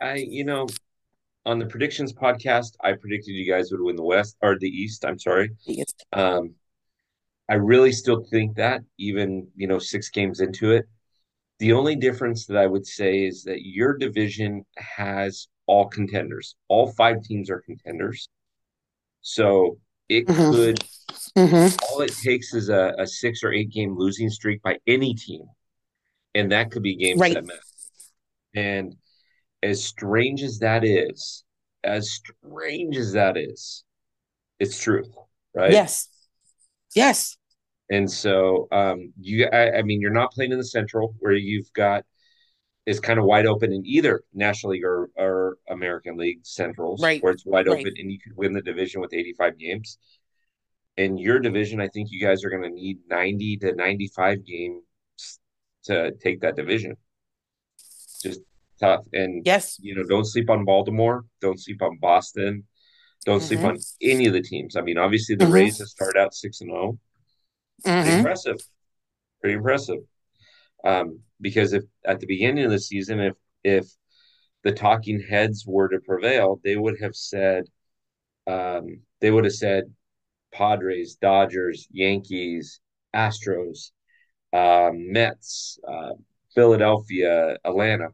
I, 0.02 0.16
you 0.16 0.44
know, 0.44 0.68
on 1.46 1.58
the 1.58 1.68
predictions 1.68 2.12
podcast, 2.12 2.76
I 2.84 2.92
predicted 3.00 3.34
you 3.36 3.50
guys 3.50 3.72
would 3.72 3.80
win 3.80 3.96
the 3.96 4.04
West 4.04 4.36
or 4.42 4.60
the 4.60 4.68
East. 4.68 5.06
I'm 5.06 5.20
sorry. 5.20 5.52
East. 5.66 6.06
Um, 6.12 6.56
I 7.48 7.54
really 7.54 7.94
still 7.94 8.26
think 8.30 8.58
that, 8.58 8.82
even 8.98 9.48
you 9.56 9.68
know, 9.68 9.80
six 9.80 10.10
games 10.10 10.42
into 10.42 10.72
it. 10.72 10.90
The 11.60 11.72
only 11.72 11.96
difference 11.96 12.46
that 12.48 12.58
I 12.58 12.68
would 12.68 12.86
say 12.86 13.24
is 13.24 13.46
that 13.46 13.66
your 13.66 13.98
division 13.98 14.66
has 14.76 15.48
all 15.66 15.88
contenders. 15.88 16.58
All 16.68 16.92
five 16.92 17.24
teams 17.24 17.50
are 17.50 17.62
contenders. 17.62 18.28
So 19.22 19.78
it 20.10 20.28
mm-hmm. 20.28 20.52
could 20.52 20.80
mm-hmm. 21.38 21.76
all 21.90 22.02
it 22.02 22.14
takes 22.14 22.54
is 22.54 22.70
a, 22.70 22.94
a, 22.98 23.08
six 23.08 23.44
or 23.44 23.54
eight 23.54 23.70
game 23.70 23.98
losing 23.98 24.30
streak 24.30 24.62
by 24.62 24.78
any 24.88 25.14
team 25.14 25.44
and 26.36 26.52
that 26.52 26.72
could 26.72 26.84
be 26.84 26.96
game 26.96 27.18
right. 27.18 27.34
set 27.34 27.46
match 27.46 27.58
and 28.56 28.96
as 29.64 29.84
strange 29.84 30.42
as 30.42 30.60
that 30.60 30.84
is 30.84 31.44
as 31.84 32.12
strange 32.12 32.98
as 32.98 33.14
that 33.14 33.38
is 33.38 33.84
it's 34.60 34.82
truth 34.82 35.10
right 35.56 35.72
yes 35.72 36.08
yes 36.96 37.38
and 37.90 38.10
so 38.10 38.68
um 38.72 39.14
you 39.20 39.46
I, 39.46 39.78
I 39.78 39.82
mean 39.82 40.02
you're 40.02 40.12
not 40.12 40.32
playing 40.32 40.52
in 40.52 40.58
the 40.58 40.66
central 40.66 41.16
where 41.20 41.34
you've 41.34 41.72
got 41.74 42.06
is 42.86 43.00
kind 43.00 43.20
of 43.20 43.26
wide 43.26 43.46
open 43.46 43.72
in 43.72 43.86
either 43.86 44.24
National 44.34 44.74
League 44.74 44.84
or, 44.84 45.10
or 45.16 45.58
American 45.70 46.18
League 46.18 46.40
Centrals, 46.44 47.02
right. 47.02 47.22
where 47.22 47.34
it's 47.34 47.46
wide 47.46 47.68
right. 47.68 47.80
open 47.80 47.94
and 47.98 48.12
you 48.12 48.20
could 48.20 48.36
win 48.36 48.54
the 48.54 48.62
division 48.62 49.02
with 49.02 49.14
85 49.14 49.58
games. 49.58 49.98
In 50.98 51.18
your 51.18 51.40
division, 51.40 51.80
I 51.80 51.88
think 51.88 52.10
you 52.12 52.20
guys 52.20 52.44
are 52.44 52.50
going 52.50 52.64
to 52.64 52.70
need 52.70 53.00
90 53.08 53.58
to 53.58 53.76
95 53.76 54.46
games 54.46 54.84
to 55.86 56.12
take 56.22 56.42
that 56.42 56.56
division. 56.56 56.98
Just 58.22 58.42
tough. 58.80 59.06
And 59.14 59.46
yes, 59.46 59.78
you 59.80 59.96
know, 59.96 60.04
don't 60.04 60.26
sleep 60.26 60.50
on 60.50 60.66
Baltimore, 60.66 61.26
don't 61.40 61.60
sleep 61.60 61.82
on 61.82 61.98
Boston, 62.00 62.66
don't 63.26 63.40
mm-hmm. 63.40 63.48
sleep 63.48 63.60
on 63.62 63.78
any 64.02 64.26
of 64.26 64.34
the 64.34 64.42
teams. 64.42 64.76
I 64.76 64.82
mean, 64.82 64.98
obviously 64.98 65.36
the 65.36 65.46
mm-hmm. 65.46 65.54
Rays 65.54 65.80
have 65.80 65.88
started 65.88 66.20
out 66.20 66.34
6 66.34 66.62
and 66.62 66.72
0. 66.72 67.00
Mm-hmm. 67.86 68.10
impressive. 68.10 68.58
Pretty 69.40 69.56
impressive. 69.56 70.00
Um, 70.84 71.20
because 71.40 71.74
if 71.74 71.84
at 72.06 72.20
the 72.20 72.28
beginning 72.28 72.66
of 72.66 72.72
the 72.72 72.80
season, 72.80 73.20
if 73.20 73.36
if 73.64 73.88
the 74.64 74.72
talking 74.72 75.20
heads 75.20 75.66
were 75.66 75.90
to 75.90 76.00
prevail, 76.00 76.60
they 76.64 76.76
would 76.76 77.00
have 77.02 77.16
said, 77.16 77.66
um, 78.48 79.02
they 79.20 79.32
would 79.32 79.44
have 79.44 79.54
said, 79.54 79.86
Padres, 80.52 81.16
Dodgers, 81.16 81.88
Yankees, 81.92 82.80
Astros, 83.16 83.92
um, 84.54 85.12
Mets, 85.12 85.80
uh, 85.88 86.14
Philadelphia, 86.54 87.58
Atlanta. 87.64 88.10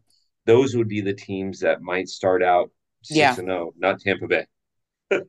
Those 0.45 0.75
would 0.75 0.87
be 0.87 1.01
the 1.01 1.13
teams 1.13 1.59
that 1.61 1.81
might 1.81 2.07
start 2.07 2.41
out 2.43 2.71
six 3.03 3.17
yeah. 3.17 3.29
and 3.29 3.47
zero, 3.47 3.67
oh, 3.67 3.73
not 3.77 3.99
Tampa 3.99 4.27
Bay. 4.27 4.45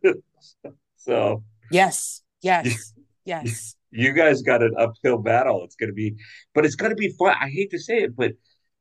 so 0.97 1.43
yes, 1.71 2.23
yes, 2.43 2.93
yes 3.25 3.77
you 3.91 4.13
guys 4.13 4.43
got 4.43 4.63
an 4.63 4.75
uphill 4.79 5.19
battle. 5.19 5.65
It's 5.65 5.77
going 5.77 5.91
to 5.91 5.95
be, 5.95 6.17
but 6.55 6.65
it's 6.65 6.75
going 6.75 6.91
to 6.91 6.97
be 6.97 7.15
fun. 7.19 7.35
I 7.41 7.49
hate 7.49 7.71
to 7.71 7.79
say 7.79 8.03
it, 8.03 8.17
but 8.17 8.33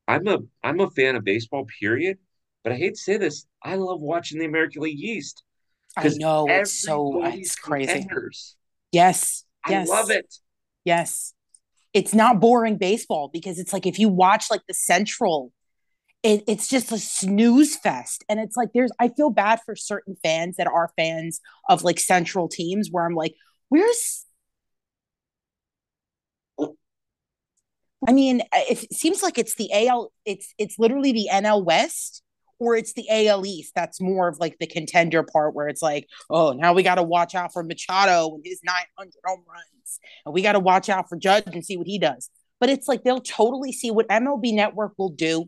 I'm 0.07 0.27
a 0.27 0.39
I'm 0.63 0.79
a 0.79 0.89
fan 0.89 1.15
of 1.15 1.23
baseball. 1.23 1.65
Period. 1.79 2.17
But 2.63 2.73
I 2.73 2.75
hate 2.77 2.95
to 2.95 3.01
say 3.01 3.17
this. 3.17 3.45
I 3.63 3.75
love 3.75 4.01
watching 4.01 4.39
the 4.39 4.45
American 4.45 4.81
League 4.81 4.99
East. 4.99 5.43
I 5.95 6.09
know 6.09 6.47
it's 6.47 6.83
so 6.83 7.23
it's 7.25 7.55
crazy. 7.55 8.07
Yes, 8.91 9.45
yes, 9.67 9.89
I 9.89 9.93
love 9.93 10.11
it. 10.11 10.35
Yes, 10.85 11.33
it's 11.93 12.13
not 12.13 12.39
boring 12.39 12.77
baseball 12.77 13.29
because 13.31 13.57
it's 13.59 13.73
like 13.73 13.85
if 13.85 13.97
you 13.97 14.09
watch 14.09 14.51
like 14.51 14.61
the 14.67 14.73
Central, 14.73 15.51
it, 16.23 16.43
it's 16.47 16.67
just 16.67 16.91
a 16.91 16.97
snooze 16.97 17.75
fest. 17.75 18.23
And 18.29 18.39
it's 18.39 18.55
like 18.55 18.69
there's 18.73 18.91
I 18.99 19.07
feel 19.09 19.29
bad 19.29 19.59
for 19.65 19.75
certain 19.75 20.15
fans 20.23 20.57
that 20.57 20.67
are 20.67 20.91
fans 20.95 21.39
of 21.69 21.83
like 21.83 21.99
central 21.99 22.47
teams 22.47 22.89
where 22.91 23.05
I'm 23.05 23.15
like, 23.15 23.33
where's 23.69 24.25
I 28.05 28.11
mean, 28.11 28.41
it 28.53 28.93
seems 28.93 29.23
like 29.23 29.37
it's 29.37 29.55
the 29.55 29.69
AL, 29.87 30.11
it's 30.25 30.53
it's 30.57 30.77
literally 30.77 31.11
the 31.11 31.29
NL 31.31 31.63
West 31.63 32.21
or 32.59 32.75
it's 32.75 32.93
the 32.93 33.07
AL 33.09 33.45
East. 33.45 33.73
That's 33.75 34.01
more 34.01 34.27
of 34.27 34.39
like 34.39 34.57
the 34.59 34.67
contender 34.67 35.23
part 35.23 35.53
where 35.53 35.67
it's 35.67 35.81
like, 35.81 36.07
oh, 36.29 36.53
now 36.53 36.73
we 36.73 36.83
got 36.83 36.95
to 36.95 37.03
watch 37.03 37.35
out 37.35 37.53
for 37.53 37.63
Machado 37.63 38.35
and 38.35 38.43
his 38.43 38.61
900 38.63 39.13
home 39.25 39.43
runs. 39.47 39.99
And 40.25 40.33
we 40.33 40.41
got 40.41 40.53
to 40.53 40.59
watch 40.59 40.89
out 40.89 41.09
for 41.09 41.17
Judge 41.17 41.43
and 41.47 41.65
see 41.65 41.77
what 41.77 41.87
he 41.87 41.99
does. 41.99 42.29
But 42.59 42.69
it's 42.69 42.87
like 42.87 43.03
they'll 43.03 43.21
totally 43.21 43.71
see 43.71 43.91
what 43.91 44.07
MLB 44.09 44.53
Network 44.53 44.93
will 44.97 45.09
do 45.09 45.45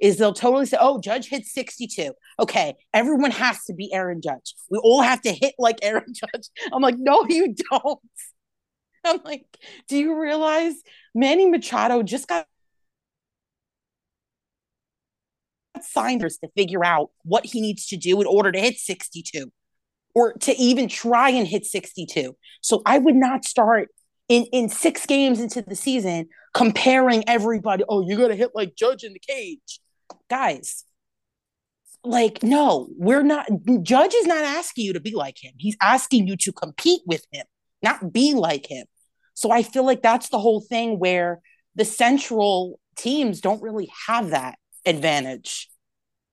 is 0.00 0.18
they'll 0.18 0.32
totally 0.32 0.66
say, 0.66 0.76
oh, 0.80 1.00
Judge 1.00 1.28
hit 1.28 1.46
62. 1.46 2.12
Okay, 2.38 2.74
everyone 2.92 3.30
has 3.30 3.64
to 3.64 3.74
be 3.74 3.92
Aaron 3.92 4.20
Judge. 4.20 4.54
We 4.70 4.78
all 4.78 5.02
have 5.02 5.22
to 5.22 5.32
hit 5.32 5.54
like 5.58 5.78
Aaron 5.82 6.04
Judge. 6.12 6.48
I'm 6.72 6.82
like, 6.82 6.96
no, 6.98 7.24
you 7.28 7.54
don't. 7.70 8.00
I'm 9.04 9.20
like, 9.24 9.46
do 9.88 9.96
you 9.96 10.20
realize 10.20 10.74
Manny 11.14 11.48
Machado 11.48 12.02
just 12.02 12.28
got 12.28 12.46
signers 15.82 16.38
to 16.38 16.48
figure 16.56 16.84
out 16.84 17.10
what 17.24 17.46
he 17.46 17.60
needs 17.60 17.86
to 17.86 17.96
do 17.96 18.20
in 18.20 18.26
order 18.26 18.52
to 18.52 18.60
hit 18.60 18.76
62 18.76 19.50
or 20.14 20.34
to 20.34 20.52
even 20.56 20.88
try 20.88 21.30
and 21.30 21.46
hit 21.46 21.64
62. 21.64 22.36
So 22.60 22.82
I 22.86 22.98
would 22.98 23.16
not 23.16 23.44
start 23.44 23.88
in 24.28 24.44
in 24.52 24.68
six 24.68 25.06
games 25.06 25.40
into 25.40 25.62
the 25.62 25.76
season 25.76 26.28
comparing 26.54 27.24
everybody. 27.28 27.84
Oh, 27.88 28.06
you 28.06 28.16
got 28.16 28.28
to 28.28 28.36
hit 28.36 28.50
like 28.54 28.74
Judge 28.76 29.04
in 29.04 29.12
the 29.12 29.20
cage, 29.20 29.80
guys. 30.28 30.84
Like, 32.02 32.42
no, 32.42 32.88
we're 32.96 33.22
not. 33.22 33.46
Judge 33.82 34.14
is 34.14 34.26
not 34.26 34.42
asking 34.42 34.86
you 34.86 34.94
to 34.94 35.00
be 35.00 35.14
like 35.14 35.36
him. 35.42 35.52
He's 35.58 35.76
asking 35.82 36.26
you 36.28 36.36
to 36.38 36.52
compete 36.52 37.02
with 37.06 37.26
him, 37.30 37.44
not 37.82 38.12
be 38.12 38.34
like 38.34 38.70
him. 38.70 38.86
So 39.34 39.50
I 39.50 39.62
feel 39.62 39.86
like 39.86 40.02
that's 40.02 40.28
the 40.28 40.38
whole 40.38 40.60
thing 40.60 40.98
where 40.98 41.40
the 41.74 41.84
central 41.84 42.78
teams 42.96 43.40
don't 43.40 43.62
really 43.62 43.90
have 44.06 44.30
that 44.30 44.58
advantage. 44.84 45.68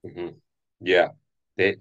Mm-hmm. 0.06 0.36
Yeah, 0.82 1.10
they. 1.58 1.78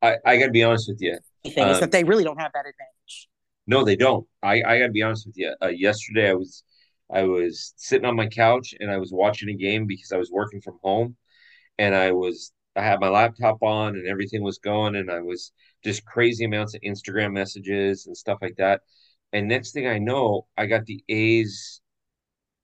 I 0.00 0.16
I 0.24 0.36
got 0.36 0.46
to 0.46 0.52
be 0.52 0.62
honest 0.62 0.88
with 0.88 1.00
you. 1.00 1.18
Thing 1.44 1.64
um, 1.64 1.70
is 1.70 1.80
that 1.80 1.92
they 1.92 2.04
really 2.04 2.24
don't 2.24 2.40
have 2.40 2.52
that 2.54 2.60
advantage. 2.60 3.28
No, 3.66 3.84
they 3.84 3.96
don't. 3.96 4.26
I 4.42 4.62
I 4.62 4.78
got 4.78 4.86
to 4.86 4.92
be 4.92 5.02
honest 5.02 5.26
with 5.26 5.36
you. 5.36 5.54
Uh, 5.62 5.68
yesterday 5.68 6.30
I 6.30 6.34
was 6.34 6.64
I 7.10 7.24
was 7.24 7.74
sitting 7.76 8.06
on 8.06 8.16
my 8.16 8.26
couch 8.26 8.74
and 8.78 8.90
I 8.90 8.98
was 8.98 9.12
watching 9.12 9.50
a 9.50 9.54
game 9.54 9.86
because 9.86 10.12
I 10.12 10.16
was 10.16 10.30
working 10.30 10.60
from 10.60 10.78
home, 10.82 11.16
and 11.78 11.94
I 11.94 12.12
was 12.12 12.52
I 12.74 12.82
had 12.82 13.00
my 13.00 13.08
laptop 13.08 13.62
on 13.62 13.96
and 13.96 14.06
everything 14.06 14.42
was 14.42 14.58
going, 14.58 14.96
and 14.96 15.10
I 15.10 15.20
was 15.20 15.52
just 15.84 16.04
crazy 16.04 16.44
amounts 16.44 16.74
of 16.74 16.80
Instagram 16.82 17.32
messages 17.32 18.06
and 18.06 18.16
stuff 18.16 18.38
like 18.42 18.56
that. 18.56 18.82
And 19.32 19.48
next 19.48 19.72
thing 19.72 19.86
I 19.86 19.98
know, 19.98 20.46
I 20.56 20.66
got 20.66 20.86
the 20.86 21.02
A's. 21.08 21.80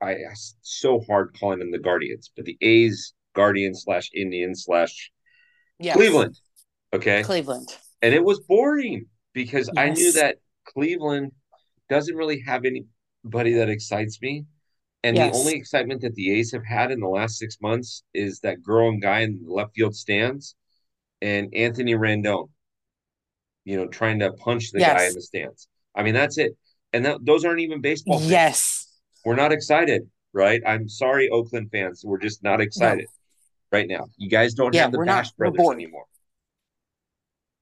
I 0.00 0.16
so 0.62 1.00
hard 1.08 1.36
calling 1.38 1.58
them 1.58 1.72
the 1.72 1.78
Guardians, 1.78 2.30
but 2.36 2.44
the 2.44 2.56
A's 2.60 3.14
Guardian 3.34 3.74
slash 3.74 4.10
Indian 4.14 4.54
slash 4.54 5.10
yes. 5.78 5.96
Cleveland. 5.96 6.38
Okay. 6.92 7.22
Cleveland. 7.22 7.76
And 8.00 8.14
it 8.14 8.22
was 8.22 8.40
boring 8.40 9.06
because 9.32 9.68
yes. 9.74 9.76
I 9.76 9.90
knew 9.90 10.12
that 10.12 10.36
Cleveland 10.66 11.32
doesn't 11.88 12.14
really 12.14 12.42
have 12.46 12.64
anybody 12.64 13.54
that 13.54 13.68
excites 13.68 14.20
me. 14.22 14.44
And 15.02 15.16
yes. 15.16 15.32
the 15.32 15.38
only 15.38 15.54
excitement 15.54 16.02
that 16.02 16.14
the 16.14 16.32
A's 16.38 16.52
have 16.52 16.64
had 16.64 16.90
in 16.90 17.00
the 17.00 17.08
last 17.08 17.38
six 17.38 17.58
months 17.60 18.04
is 18.14 18.40
that 18.40 18.62
girl 18.62 18.88
and 18.88 19.02
guy 19.02 19.20
in 19.20 19.40
the 19.44 19.52
left 19.52 19.74
field 19.74 19.96
stands 19.96 20.54
and 21.20 21.52
Anthony 21.54 21.94
Rendon, 21.94 22.48
you 23.68 23.76
know, 23.76 23.86
trying 23.86 24.18
to 24.20 24.32
punch 24.32 24.72
the 24.72 24.80
yes. 24.80 24.96
guy 24.96 25.06
in 25.06 25.14
the 25.14 25.22
stands. 25.22 25.68
I 25.94 26.02
mean, 26.02 26.14
that's 26.14 26.38
it. 26.38 26.56
And 26.92 27.04
that, 27.04 27.24
those 27.24 27.44
aren't 27.44 27.60
even 27.60 27.80
baseball. 27.80 28.18
Fans. 28.18 28.30
Yes. 28.30 28.86
We're 29.24 29.36
not 29.36 29.52
excited, 29.52 30.08
right? 30.32 30.62
I'm 30.66 30.88
sorry, 30.88 31.28
Oakland 31.28 31.70
fans. 31.70 32.02
We're 32.04 32.18
just 32.18 32.42
not 32.42 32.60
excited. 32.60 33.06
No 33.06 33.12
right 33.72 33.88
now. 33.88 34.06
You 34.16 34.28
guys 34.28 34.54
don't 34.54 34.74
yeah, 34.74 34.82
have 34.82 34.92
the 34.92 34.98
Bash 34.98 35.26
not, 35.26 35.36
brothers 35.36 35.68
anymore. 35.72 36.04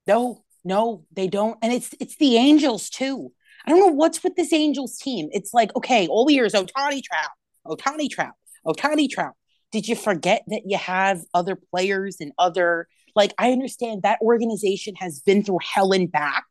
No, 0.06 0.44
no, 0.64 1.04
they 1.12 1.28
don't. 1.28 1.58
And 1.62 1.72
it's 1.72 1.94
it's 2.00 2.16
the 2.16 2.36
Angels 2.36 2.90
too. 2.90 3.32
I 3.66 3.70
don't 3.70 3.80
know 3.80 3.92
what's 3.92 4.22
with 4.22 4.36
this 4.36 4.52
Angels 4.52 4.96
team. 4.98 5.28
It's 5.32 5.52
like, 5.52 5.75
okay, 5.75 6.06
all 6.06 6.30
years, 6.30 6.52
Ohtani 6.52 7.02
Trout, 7.02 7.30
Ohtani 7.66 8.08
Trout, 8.08 8.34
Ohtani 8.64 9.10
Trout. 9.10 9.34
Did 9.72 9.88
you 9.88 9.96
forget 9.96 10.44
that 10.46 10.62
you 10.64 10.78
have 10.78 11.22
other 11.34 11.56
players 11.56 12.18
and 12.20 12.32
other 12.38 12.86
like 13.16 13.32
I 13.38 13.50
understand 13.50 14.02
that 14.02 14.20
organization 14.20 14.94
has 14.96 15.20
been 15.20 15.42
through 15.42 15.58
hell 15.62 15.92
and 15.92 16.11
back 16.11 16.44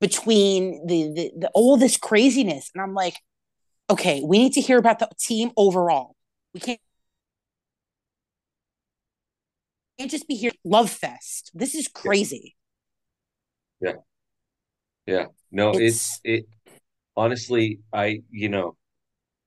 between 0.00 0.86
the, 0.86 1.12
the, 1.14 1.32
the 1.38 1.50
all 1.54 1.76
this 1.76 1.96
craziness. 1.96 2.70
And 2.74 2.82
I'm 2.82 2.94
like, 2.94 3.16
okay, 3.90 4.22
we 4.24 4.38
need 4.38 4.52
to 4.52 4.60
hear 4.60 4.78
about 4.78 4.98
the 4.98 5.08
team 5.18 5.50
overall. 5.56 6.14
We 6.54 6.60
can't 6.60 6.80
can't 9.98 10.10
just 10.10 10.28
be 10.28 10.34
here 10.34 10.52
love 10.64 10.90
fest. 10.90 11.50
This 11.54 11.74
is 11.74 11.88
crazy. 11.88 12.54
Yeah. 13.80 13.92
Yeah. 15.06 15.26
No, 15.50 15.70
it's, 15.70 15.80
it's 15.80 16.20
it 16.24 16.44
honestly, 17.16 17.80
I 17.92 18.22
you 18.30 18.48
know, 18.48 18.76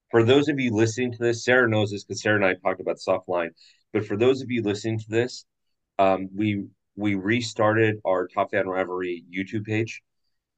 for 0.09 0.23
those 0.23 0.49
of 0.49 0.59
you 0.59 0.73
listening 0.73 1.11
to 1.11 1.17
this, 1.19 1.45
Sarah 1.45 1.69
knows 1.69 1.91
this 1.91 2.03
because 2.03 2.21
Sarah 2.21 2.37
and 2.37 2.45
I 2.45 2.55
talked 2.55 2.81
about 2.81 2.99
soft 2.99 3.29
line. 3.29 3.51
But 3.93 4.05
for 4.05 4.17
those 4.17 4.41
of 4.41 4.49
you 4.49 4.63
listening 4.63 4.99
to 4.99 5.09
this, 5.09 5.45
um, 5.99 6.29
we 6.35 6.65
we 6.95 7.13
restarted 7.13 7.97
our 8.05 8.27
Top 8.27 8.51
Fan 8.51 8.67
Rivalry 8.67 9.23
YouTube 9.31 9.65
page. 9.65 10.01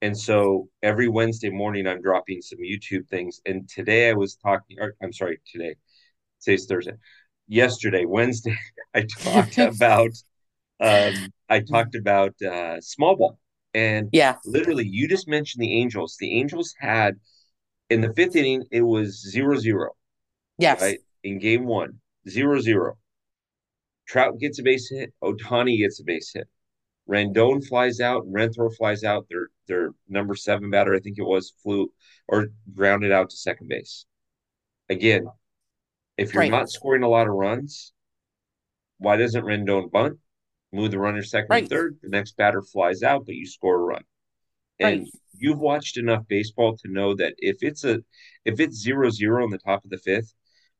And 0.01 0.17
so 0.17 0.69
every 0.81 1.07
Wednesday 1.07 1.49
morning, 1.49 1.85
I'm 1.85 2.01
dropping 2.01 2.41
some 2.41 2.59
YouTube 2.59 3.07
things. 3.09 3.41
And 3.45 3.69
today 3.69 4.09
I 4.09 4.13
was 4.13 4.35
talking, 4.35 4.77
or, 4.79 4.95
I'm 5.03 5.13
sorry, 5.13 5.39
today, 5.45 5.75
today's 6.41 6.65
Thursday 6.65 6.93
yesterday, 7.51 8.05
Wednesday, 8.05 8.57
I 8.95 9.05
talked 9.19 9.57
about 9.57 10.11
um, 10.79 11.31
I 11.47 11.59
talked 11.59 11.93
about 11.93 12.33
uh, 12.41 12.81
small 12.81 13.15
ball, 13.15 13.37
and 13.75 14.09
yeah, 14.11 14.37
literally, 14.45 14.87
you 14.87 15.07
just 15.07 15.27
mentioned 15.27 15.61
the 15.61 15.73
Angels. 15.73 16.15
The 16.19 16.39
Angels 16.39 16.73
had 16.79 17.17
in 17.91 18.01
the 18.01 18.11
fifth 18.13 18.35
inning, 18.35 18.63
it 18.71 18.81
was 18.81 19.21
zero 19.29 19.57
zero. 19.57 19.91
Yes, 20.57 20.81
right 20.81 20.99
in 21.23 21.37
game 21.37 21.65
one, 21.65 21.99
zero 22.27 22.59
zero. 22.59 22.97
Trout 24.11 24.39
gets 24.39 24.59
a 24.59 24.63
base 24.63 24.89
hit. 24.89 25.13
Ohtani 25.23 25.77
gets 25.77 26.01
a 26.01 26.03
base 26.03 26.33
hit. 26.33 26.45
Rendon 27.09 27.65
flies 27.65 28.01
out. 28.01 28.25
Renfroe 28.25 28.75
flies 28.75 29.05
out. 29.05 29.25
Their 29.29 29.47
their 29.69 29.91
number 30.09 30.35
seven 30.35 30.69
batter, 30.69 30.93
I 30.93 30.99
think 30.99 31.17
it 31.17 31.23
was, 31.23 31.53
flew 31.63 31.93
or 32.27 32.47
grounded 32.73 33.13
out 33.13 33.29
to 33.29 33.37
second 33.37 33.69
base. 33.69 34.05
Again, 34.89 35.27
if 36.17 36.33
you're 36.33 36.41
right. 36.41 36.51
not 36.51 36.69
scoring 36.69 37.03
a 37.03 37.07
lot 37.07 37.27
of 37.27 37.33
runs, 37.35 37.93
why 38.97 39.15
doesn't 39.15 39.45
Rendon 39.45 39.89
bunt? 39.89 40.19
Move 40.73 40.91
the 40.91 40.99
runner 40.99 41.23
second 41.23 41.47
right. 41.49 41.63
and 41.63 41.69
third. 41.69 41.97
The 42.01 42.09
next 42.09 42.35
batter 42.35 42.61
flies 42.61 43.03
out, 43.03 43.25
but 43.25 43.35
you 43.35 43.45
score 43.45 43.75
a 43.75 43.83
run. 43.83 44.03
And 44.77 45.03
right. 45.03 45.11
you've 45.37 45.59
watched 45.59 45.97
enough 45.97 46.27
baseball 46.27 46.75
to 46.77 46.91
know 46.91 47.15
that 47.15 47.35
if 47.37 47.57
it's 47.61 47.85
a 47.85 47.99
if 48.43 48.59
it's 48.59 48.75
zero 48.75 49.09
zero 49.09 49.45
on 49.45 49.51
the 49.51 49.57
top 49.57 49.85
of 49.85 49.89
the 49.89 49.97
fifth, 49.97 50.33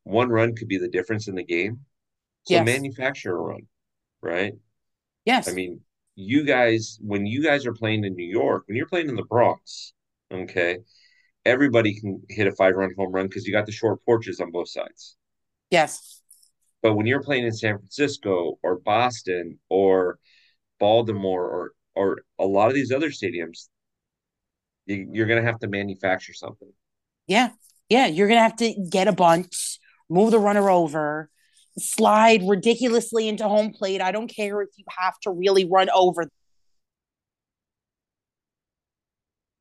one 0.03 0.27
run 0.27 0.53
could 0.53 0.67
be 0.67 0.77
the 0.77 0.89
difference 0.89 1.29
in 1.29 1.35
the 1.35 1.45
game. 1.45 1.85
So 2.43 2.55
yes. 2.55 2.65
manufacture 2.65 3.35
a 3.35 3.39
run, 3.39 3.67
right? 4.21 4.53
Yes. 5.25 5.47
I 5.47 5.53
mean, 5.53 5.81
you 6.15 6.43
guys, 6.43 6.97
when 7.01 7.25
you 7.25 7.43
guys 7.43 7.65
are 7.65 7.73
playing 7.73 8.03
in 8.03 8.15
New 8.15 8.27
York, 8.27 8.63
when 8.67 8.75
you're 8.75 8.87
playing 8.87 9.09
in 9.09 9.15
the 9.15 9.23
Bronx, 9.23 9.93
okay, 10.31 10.79
everybody 11.45 11.99
can 11.99 12.21
hit 12.29 12.47
a 12.47 12.51
five 12.53 12.75
run 12.75 12.93
home 12.97 13.11
run 13.11 13.27
because 13.27 13.45
you 13.45 13.53
got 13.53 13.65
the 13.65 13.71
short 13.71 14.03
porches 14.05 14.39
on 14.39 14.51
both 14.51 14.69
sides. 14.69 15.15
Yes. 15.69 16.21
But 16.81 16.95
when 16.95 17.05
you're 17.05 17.21
playing 17.21 17.45
in 17.45 17.53
San 17.53 17.77
Francisco 17.77 18.57
or 18.63 18.79
Boston 18.79 19.59
or 19.69 20.17
Baltimore 20.79 21.45
or 21.45 21.71
or 21.93 22.21
a 22.39 22.45
lot 22.45 22.69
of 22.69 22.73
these 22.73 22.91
other 22.91 23.09
stadiums, 23.09 23.67
you, 24.85 25.09
you're 25.11 25.27
going 25.27 25.43
to 25.43 25.49
have 25.49 25.59
to 25.59 25.67
manufacture 25.67 26.33
something. 26.33 26.71
Yeah. 27.27 27.49
Yeah. 27.89 28.07
You're 28.07 28.27
going 28.27 28.37
to 28.37 28.43
have 28.43 28.55
to 28.57 28.73
get 28.89 29.07
a 29.07 29.11
bunch, 29.11 29.79
move 30.09 30.31
the 30.31 30.39
runner 30.39 30.69
over, 30.69 31.29
slide 31.77 32.41
ridiculously 32.47 33.27
into 33.27 33.47
home 33.47 33.71
plate. 33.71 34.01
I 34.01 34.11
don't 34.11 34.27
care 34.27 34.61
if 34.61 34.69
you 34.77 34.85
have 34.97 35.19
to 35.21 35.31
really 35.31 35.65
run 35.65 35.89
over 35.93 36.29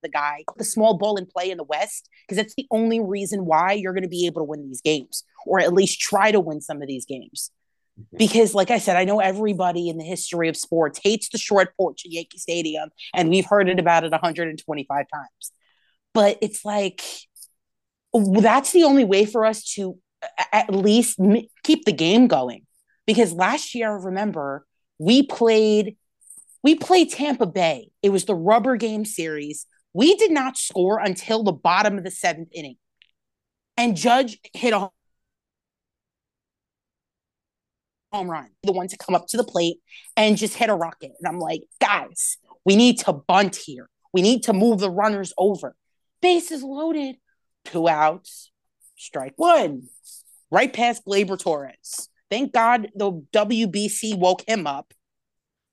the 0.02 0.09
guy, 0.09 0.45
the 0.57 0.64
small 0.64 0.97
ball 0.97 1.17
in 1.17 1.26
play 1.26 1.50
in 1.50 1.59
the 1.59 1.64
West, 1.64 2.09
because 2.26 2.37
that's 2.37 2.55
the 2.55 2.67
only 2.71 3.00
reason 3.00 3.45
why 3.45 3.73
you're 3.73 3.93
going 3.93 4.02
to 4.02 4.09
be 4.09 4.26
able 4.26 4.40
to 4.40 4.45
win 4.45 4.67
these 4.67 4.81
games, 4.81 5.25
or 5.47 5.61
at 5.61 5.73
least 5.73 6.00
try 6.00 6.31
to 6.31 6.40
win 6.40 6.61
some 6.61 6.83
of 6.83 6.88
these 6.88 7.07
games. 7.07 7.50
Mm-hmm. 7.99 8.17
Because, 8.17 8.55
like 8.55 8.71
I 8.71 8.79
said, 8.79 8.97
I 8.97 9.05
know 9.05 9.21
everybody 9.21 9.88
in 9.88 9.99
the 9.99 10.05
history 10.05 10.49
of 10.49 10.57
sports 10.57 11.00
hates 11.02 11.29
the 11.29 11.38
short 11.38 11.76
porch 11.76 12.02
at 12.05 12.12
Yankee 12.12 12.38
Stadium, 12.38 12.90
and 13.14 13.29
we've 13.29 13.47
heard 13.47 13.69
it 13.69 13.79
about 13.79 14.05
it 14.05 14.12
125 14.12 15.07
times. 15.12 15.52
But 16.14 16.38
it's 16.40 16.64
like 16.64 17.02
that's 18.12 18.73
the 18.73 18.85
only 18.85 19.05
way 19.05 19.25
for 19.25 19.47
us 19.47 19.64
to 19.75 19.99
at 20.53 20.75
least 20.75 21.19
keep 21.62 21.85
the 21.85 21.93
game 21.93 22.27
going 22.27 22.67
because 23.07 23.33
last 23.33 23.75
year, 23.75 23.97
remember 23.97 24.67
we 24.99 25.23
played 25.23 25.97
we 26.62 26.75
played 26.75 27.11
Tampa 27.11 27.47
Bay. 27.47 27.91
It 28.03 28.11
was 28.11 28.27
the 28.27 28.35
rubber 28.35 28.77
game 28.77 29.05
series. 29.05 29.67
We 29.95 30.15
did 30.17 30.31
not 30.31 30.59
score 30.59 30.99
until 30.99 31.43
the 31.43 31.53
bottom 31.53 31.97
of 31.97 32.05
the 32.05 32.11
seventh 32.11 32.50
inning. 32.53 32.77
And 33.77 33.97
Judge 33.97 34.39
hit 34.53 34.75
a 34.75 34.91
home 38.12 38.31
run, 38.31 38.49
the 38.62 38.73
one 38.73 38.89
to 38.89 38.97
come 38.97 39.15
up 39.15 39.27
to 39.29 39.37
the 39.37 39.45
plate 39.45 39.79
and 40.17 40.37
just 40.37 40.55
hit 40.55 40.69
a 40.69 40.75
rocket. 40.75 41.12
And 41.19 41.27
I'm 41.27 41.39
like, 41.39 41.62
guys, 41.81 42.37
we 42.65 42.77
need 42.77 42.99
to 43.00 43.12
bunt 43.12 43.57
here. 43.57 43.89
We 44.12 44.23
need 44.23 44.43
to 44.45 44.53
move 44.53 44.81
the 44.81 44.91
runners 44.91 45.33
over. 45.39 45.75
Bases 46.21 46.62
loaded, 46.62 47.17
two 47.65 47.89
outs, 47.89 48.50
strike 49.00 49.35
one, 49.37 49.88
right 50.50 50.73
past 50.73 51.04
Gleyber 51.07 51.38
Torres. 51.38 52.09
Thank 52.30 52.52
God 52.52 52.88
the 52.95 53.12
WBC 53.33 54.16
woke 54.16 54.45
him 54.47 54.66
up 54.66 54.92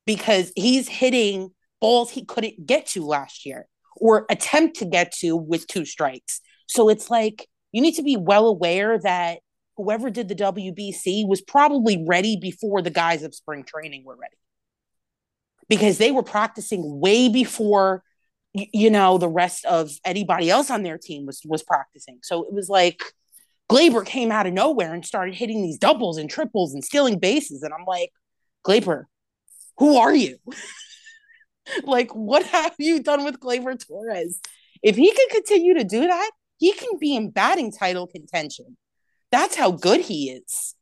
because 0.06 0.52
he's 0.56 0.88
hitting 0.88 1.52
balls 1.80 2.10
he 2.10 2.26
couldn't 2.26 2.66
get 2.66 2.88
to 2.88 3.06
last 3.06 3.46
year 3.46 3.68
or 3.96 4.26
attempt 4.30 4.78
to 4.78 4.86
get 4.86 5.12
to 5.12 5.36
with 5.36 5.68
two 5.68 5.86
strikes. 5.86 6.42
So 6.68 6.90
it's 6.90 7.10
like 7.12 7.48
you 7.72 7.82
need 7.82 7.96
to 7.96 8.04
be 8.04 8.18
well 8.18 8.48
aware 8.48 8.98
that 9.00 9.40
whoever 9.76 10.10
did 10.10 10.28
the 10.28 10.36
WBC 10.36 11.28
was 11.28 11.42
probably 11.42 12.04
ready 12.08 12.38
before 12.42 12.82
the 12.82 12.90
guys 12.90 13.22
of 13.24 13.36
spring 13.36 13.64
training 13.64 14.04
were 14.06 14.16
ready. 14.16 14.36
Because 15.70 15.98
they 15.98 16.12
were 16.12 16.24
practicing 16.24 17.00
way 17.00 17.30
before 17.30 18.04
you 18.74 18.90
know 18.90 19.18
the 19.18 19.30
rest 19.30 19.66
of 19.66 19.92
anybody 20.06 20.50
else 20.50 20.70
on 20.70 20.84
their 20.84 20.98
team 20.98 21.26
was 21.26 21.42
was 21.46 21.64
practicing. 21.64 22.20
So 22.24 22.44
it 22.44 22.54
was 22.54 22.70
like 22.70 23.02
Gleyber 23.70 24.06
came 24.06 24.32
out 24.32 24.48
of 24.48 24.54
nowhere 24.54 24.94
and 24.94 25.06
started 25.06 25.36
hitting 25.36 25.62
these 25.62 25.78
doubles 25.78 26.18
and 26.18 26.30
triples 26.30 26.74
and 26.74 26.84
stealing 26.84 27.20
bases 27.20 27.64
and 27.64 27.74
I'm 27.74 27.86
like, 27.86 28.12
Gleyber 28.66 29.06
who 29.78 29.98
are 29.98 30.14
you? 30.14 30.38
like 31.84 32.12
what 32.14 32.46
have 32.46 32.76
you 32.78 33.02
done 33.02 33.24
with 33.24 33.40
Gleyber 33.40 33.78
Torres? 33.86 34.40
If 34.84 34.96
he 34.96 35.12
can 35.12 35.30
continue 35.30 35.76
to 35.76 35.84
do 35.84 36.02
that, 36.02 36.32
he 36.58 36.74
can 36.74 36.98
be 37.00 37.16
in 37.16 37.32
batting 37.32 37.72
title 37.72 38.08
contention. 38.08 38.78
That's 39.32 39.56
how 39.56 39.72
good 39.72 40.02
he 40.02 40.30
is. 40.32 40.76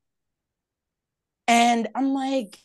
And 1.48 1.88
I'm 1.96 2.14
like, 2.14 2.58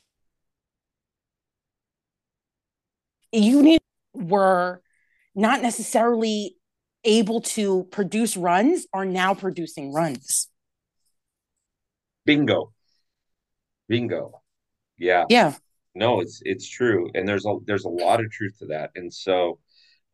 you 3.32 3.62
need 3.62 3.80
were 4.12 4.82
not 5.34 5.62
necessarily 5.62 6.56
able 7.04 7.40
to 7.40 7.84
produce 7.90 8.36
runs 8.36 8.86
are 8.92 9.04
now 9.04 9.34
producing 9.34 9.92
runs. 9.92 10.48
Bingo. 12.24 12.72
Bingo. 13.88 14.42
Yeah. 14.98 15.24
Yeah. 15.28 15.54
No, 15.94 16.20
it's 16.20 16.40
it's 16.44 16.68
true. 16.68 17.10
And 17.14 17.26
there's 17.26 17.46
a 17.46 17.56
there's 17.66 17.84
a 17.84 17.88
lot 17.88 18.20
of 18.20 18.30
truth 18.30 18.58
to 18.58 18.66
that. 18.66 18.90
And 18.94 19.12
so 19.12 19.58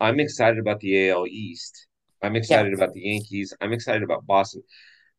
I'm 0.00 0.20
excited 0.20 0.58
about 0.58 0.80
the 0.80 1.10
AL 1.10 1.26
East. 1.26 1.86
I'm 2.22 2.36
excited 2.36 2.70
yeah. 2.70 2.82
about 2.82 2.94
the 2.94 3.02
Yankees. 3.02 3.54
I'm 3.60 3.72
excited 3.72 4.02
about 4.02 4.26
Boston. 4.26 4.62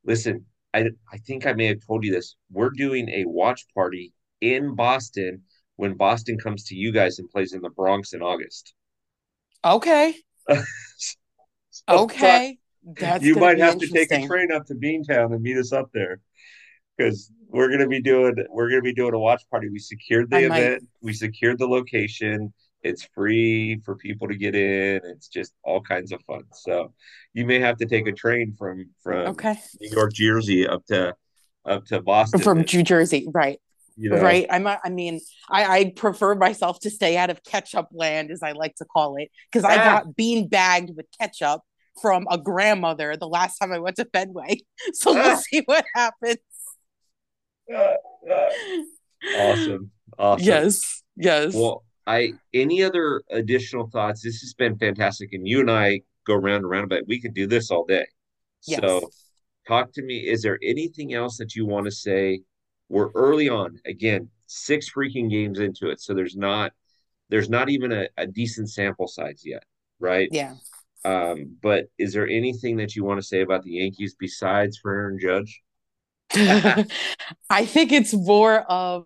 Listen, 0.04 0.46
I 0.74 0.86
I 1.12 1.18
think 1.18 1.46
I 1.46 1.54
may 1.54 1.68
have 1.68 1.86
told 1.86 2.04
you 2.04 2.12
this. 2.12 2.36
We're 2.52 2.72
doing 2.72 3.10
a 3.10 3.26
watch 3.26 3.66
party 3.76 4.14
in 4.42 4.76
Boston 4.76 5.44
when 5.76 5.96
Boston 5.96 6.40
comes 6.40 6.64
to 6.66 6.76
you 6.76 6.92
guys 6.92 7.20
and 7.20 7.30
plays 7.30 7.54
in 7.54 7.62
the 7.62 7.70
Bronx 7.70 8.14
in 8.14 8.22
August. 8.22 8.74
Okay. 9.64 10.16
so 10.50 11.88
okay. 11.90 12.58
That's 12.84 13.24
you 13.24 13.36
might 13.36 13.60
have 13.60 13.78
to 13.80 13.88
take 13.88 14.12
a 14.12 14.26
train 14.26 14.52
up 14.52 14.66
to 14.68 14.76
Beantown 14.76 15.34
and 15.34 15.42
meet 15.42 15.58
us 15.58 15.74
up 15.74 15.90
there 15.94 16.22
because 16.98 17.32
we're 17.50 17.70
gonna 17.70 17.88
be 17.88 18.02
doing 18.02 18.36
we're 18.50 18.70
gonna 18.70 18.82
be 18.82 18.94
doing 18.94 19.14
a 19.14 19.20
watch 19.20 19.44
party. 19.50 19.70
We 19.70 19.80
secured 19.80 20.30
the 20.30 20.38
I 20.38 20.40
event, 20.42 20.82
might... 20.84 20.90
we 21.02 21.14
secured 21.14 21.60
the 21.60 21.68
location. 21.68 22.54
It's 22.84 23.04
free 23.14 23.82
for 23.84 23.96
people 23.96 24.28
to 24.28 24.36
get 24.36 24.56
in. 24.56 25.02
It's 25.04 25.28
just 25.28 25.54
all 25.64 25.82
kinds 25.82 26.12
of 26.12 26.22
fun. 26.26 26.44
So 26.54 26.94
you 27.34 27.46
may 27.46 27.60
have 27.60 27.78
to 27.78 27.86
take 27.86 28.08
a 28.08 28.14
train 28.14 28.56
from 28.58 28.90
from 29.04 29.28
okay. 29.30 29.60
New 29.82 29.90
York, 29.90 30.14
Jersey 30.14 30.68
up 30.68 30.86
to 30.86 31.16
up 31.66 31.86
to 31.88 32.02
Boston. 32.02 32.40
From 32.40 32.60
New 32.62 32.84
Jersey, 32.84 33.28
right. 33.34 33.60
You 33.98 34.12
know? 34.12 34.22
Right. 34.22 34.46
I'm. 34.50 34.68
A, 34.68 34.80
I 34.84 34.90
mean, 34.90 35.20
I, 35.50 35.66
I 35.66 35.94
prefer 35.96 36.36
myself 36.36 36.80
to 36.82 36.90
stay 36.90 37.18
out 37.18 37.30
of 37.32 37.44
ketchup 37.44 37.88
land, 37.92 38.30
as 38.30 38.44
I 38.44 38.52
like 38.52 38.76
to 38.76 38.86
call 38.86 39.16
it, 39.18 39.30
because 39.52 39.66
I 39.66 39.78
ah. 39.78 39.84
got 39.84 40.16
bean 40.16 40.48
bagged 40.48 40.96
with 40.96 41.08
ketchup 41.20 41.62
from 42.02 42.28
a 42.30 42.38
grandmother 42.38 43.18
the 43.18 43.28
last 43.28 43.58
time 43.58 43.72
I 43.72 43.80
went 43.80 43.96
to 43.98 44.06
Fenway. 44.06 44.60
So 44.94 45.14
we'll 45.14 45.32
ah. 45.32 45.36
see 45.36 45.64
what 45.66 45.84
happens. 45.96 46.38
awesome. 49.36 49.92
Awesome. 50.18 50.46
Yes. 50.46 51.04
Yes. 51.16 51.56
Well, 51.56 51.84
I 52.06 52.34
any 52.54 52.84
other 52.84 53.24
additional 53.32 53.90
thoughts? 53.90 54.22
This 54.22 54.42
has 54.42 54.54
been 54.54 54.78
fantastic, 54.78 55.34
and 55.34 55.48
you 55.48 55.60
and 55.60 55.72
I 55.72 56.02
go 56.26 56.36
round 56.36 56.58
and 56.64 56.70
round, 56.70 56.90
but 56.90 57.04
we 57.08 57.20
could 57.20 57.34
do 57.34 57.48
this 57.48 57.72
all 57.72 57.86
day. 57.86 58.06
Yes. 58.66 58.80
So, 58.80 59.10
talk 59.68 59.92
to 59.94 60.04
me. 60.04 60.20
Is 60.20 60.42
there 60.42 60.60
anything 60.64 61.14
else 61.14 61.38
that 61.38 61.56
you 61.56 61.66
want 61.66 61.86
to 61.86 61.92
say? 61.92 62.42
We're 62.90 63.12
early 63.16 63.50
on. 63.50 63.80
Again, 63.86 64.30
six 64.48 64.92
freaking 64.92 65.30
games 65.30 65.60
into 65.60 65.90
it, 65.90 66.02
so 66.02 66.14
there's 66.14 66.36
not 66.36 66.72
there's 67.30 67.50
not 67.50 67.70
even 67.70 67.92
a, 67.92 68.08
a 68.18 68.26
decent 68.26 68.70
sample 68.70 69.08
size 69.08 69.42
yet, 69.44 69.64
right? 70.00 70.30
Yeah. 70.32 70.56
Um, 71.04 71.58
but 71.62 71.86
is 71.98 72.14
there 72.14 72.28
anything 72.28 72.78
that 72.78 72.96
you 72.96 73.04
want 73.04 73.20
to 73.20 73.26
say 73.26 73.42
about 73.42 73.64
the 73.64 73.72
Yankees 73.72 74.16
besides 74.20 74.78
for 74.78 74.94
Aaron 74.94 75.20
Judge? 75.20 75.62
I 77.50 77.66
think 77.66 77.92
it's 77.92 78.14
more 78.14 78.60
of 78.62 79.06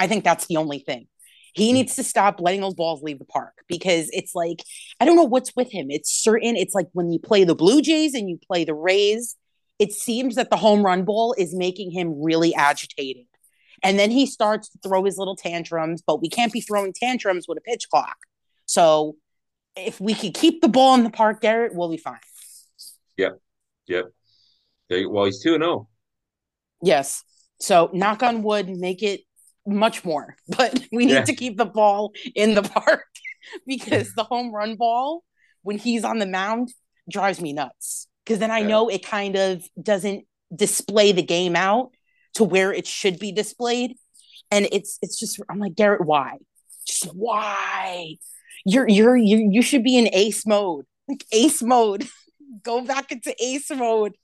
I 0.00 0.06
think 0.06 0.24
that's 0.24 0.46
the 0.46 0.56
only 0.56 0.80
thing. 0.80 1.06
He 1.54 1.70
hmm. 1.70 1.74
needs 1.74 1.96
to 1.96 2.04
stop 2.04 2.40
letting 2.40 2.60
those 2.60 2.74
balls 2.74 3.02
leave 3.02 3.18
the 3.18 3.24
park 3.24 3.54
because 3.68 4.08
it's 4.12 4.34
like 4.34 4.62
I 5.00 5.04
don't 5.04 5.16
know 5.16 5.24
what's 5.24 5.54
with 5.56 5.70
him. 5.72 5.86
It's 5.90 6.10
certain 6.10 6.56
it's 6.56 6.74
like 6.74 6.88
when 6.92 7.10
you 7.10 7.18
play 7.18 7.44
the 7.44 7.54
Blue 7.54 7.82
Jays 7.82 8.14
and 8.14 8.28
you 8.28 8.38
play 8.46 8.64
the 8.64 8.74
Rays, 8.74 9.36
it 9.78 9.92
seems 9.92 10.34
that 10.34 10.50
the 10.50 10.56
home 10.56 10.84
run 10.84 11.04
ball 11.04 11.34
is 11.38 11.54
making 11.54 11.90
him 11.90 12.20
really 12.22 12.54
agitated. 12.54 13.26
And 13.82 13.98
then 13.98 14.10
he 14.10 14.26
starts 14.26 14.68
to 14.70 14.78
throw 14.82 15.04
his 15.04 15.18
little 15.18 15.36
tantrums, 15.36 16.02
but 16.04 16.20
we 16.20 16.28
can't 16.28 16.52
be 16.52 16.60
throwing 16.60 16.92
tantrums 16.92 17.46
with 17.46 17.58
a 17.58 17.60
pitch 17.60 17.88
clock. 17.88 18.16
So 18.66 19.16
if 19.76 20.00
we 20.00 20.14
could 20.14 20.34
keep 20.34 20.60
the 20.60 20.68
ball 20.68 20.94
in 20.94 21.04
the 21.04 21.10
park, 21.10 21.40
Gerrit, 21.40 21.74
we'll 21.74 21.88
be 21.88 21.96
fine. 21.96 22.18
Yep. 23.16 23.40
Yep. 23.86 24.06
Well, 25.08 25.26
he's 25.26 25.40
2 25.40 25.52
0. 25.58 25.88
Yes. 26.82 27.22
So 27.60 27.90
knock 27.92 28.22
on 28.22 28.42
wood, 28.42 28.68
make 28.68 29.02
it 29.02 29.20
much 29.66 30.04
more, 30.04 30.36
but 30.48 30.82
we 30.90 31.06
need 31.06 31.12
yeah. 31.12 31.24
to 31.24 31.34
keep 31.34 31.56
the 31.56 31.66
ball 31.66 32.12
in 32.34 32.54
the 32.54 32.62
park 32.62 33.06
because 33.66 34.14
the 34.14 34.24
home 34.24 34.52
run 34.52 34.76
ball, 34.76 35.24
when 35.62 35.78
he's 35.78 36.04
on 36.04 36.18
the 36.18 36.26
mound, 36.26 36.72
drives 37.10 37.40
me 37.40 37.52
nuts. 37.52 38.08
Because 38.28 38.40
then 38.40 38.50
I 38.50 38.58
yeah. 38.58 38.66
know 38.66 38.88
it 38.88 39.02
kind 39.02 39.36
of 39.36 39.66
doesn't 39.82 40.26
display 40.54 41.12
the 41.12 41.22
game 41.22 41.56
out 41.56 41.92
to 42.34 42.44
where 42.44 42.74
it 42.74 42.86
should 42.86 43.18
be 43.18 43.32
displayed. 43.32 43.96
And 44.50 44.68
it's 44.70 44.98
it's 45.00 45.18
just 45.18 45.40
I'm 45.48 45.58
like, 45.58 45.72
Gerrit, 45.72 46.04
why? 46.04 46.36
Just 46.86 47.06
why? 47.14 48.16
You're 48.66 48.86
you're 48.86 49.16
you 49.16 49.48
you 49.50 49.62
should 49.62 49.82
be 49.82 49.96
in 49.96 50.10
ace 50.12 50.46
mode. 50.46 50.84
Like 51.08 51.24
ace 51.32 51.62
mode. 51.62 52.06
Go 52.62 52.82
back 52.82 53.12
into 53.12 53.34
ace 53.42 53.70
mode. 53.70 54.14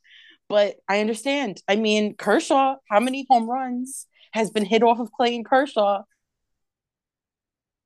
But 0.51 0.77
I 0.87 1.01
understand. 1.01 1.63
I 1.67 1.77
mean, 1.77 2.15
Kershaw, 2.15 2.77
how 2.91 3.01
many 3.01 3.25
home 3.31 3.49
runs 3.49 4.07
has 4.33 4.51
been 4.51 4.67
hit 4.67 4.83
off 4.83 4.99
of 4.99 5.13
Clayton 5.13 5.45
Kershaw. 5.45 6.03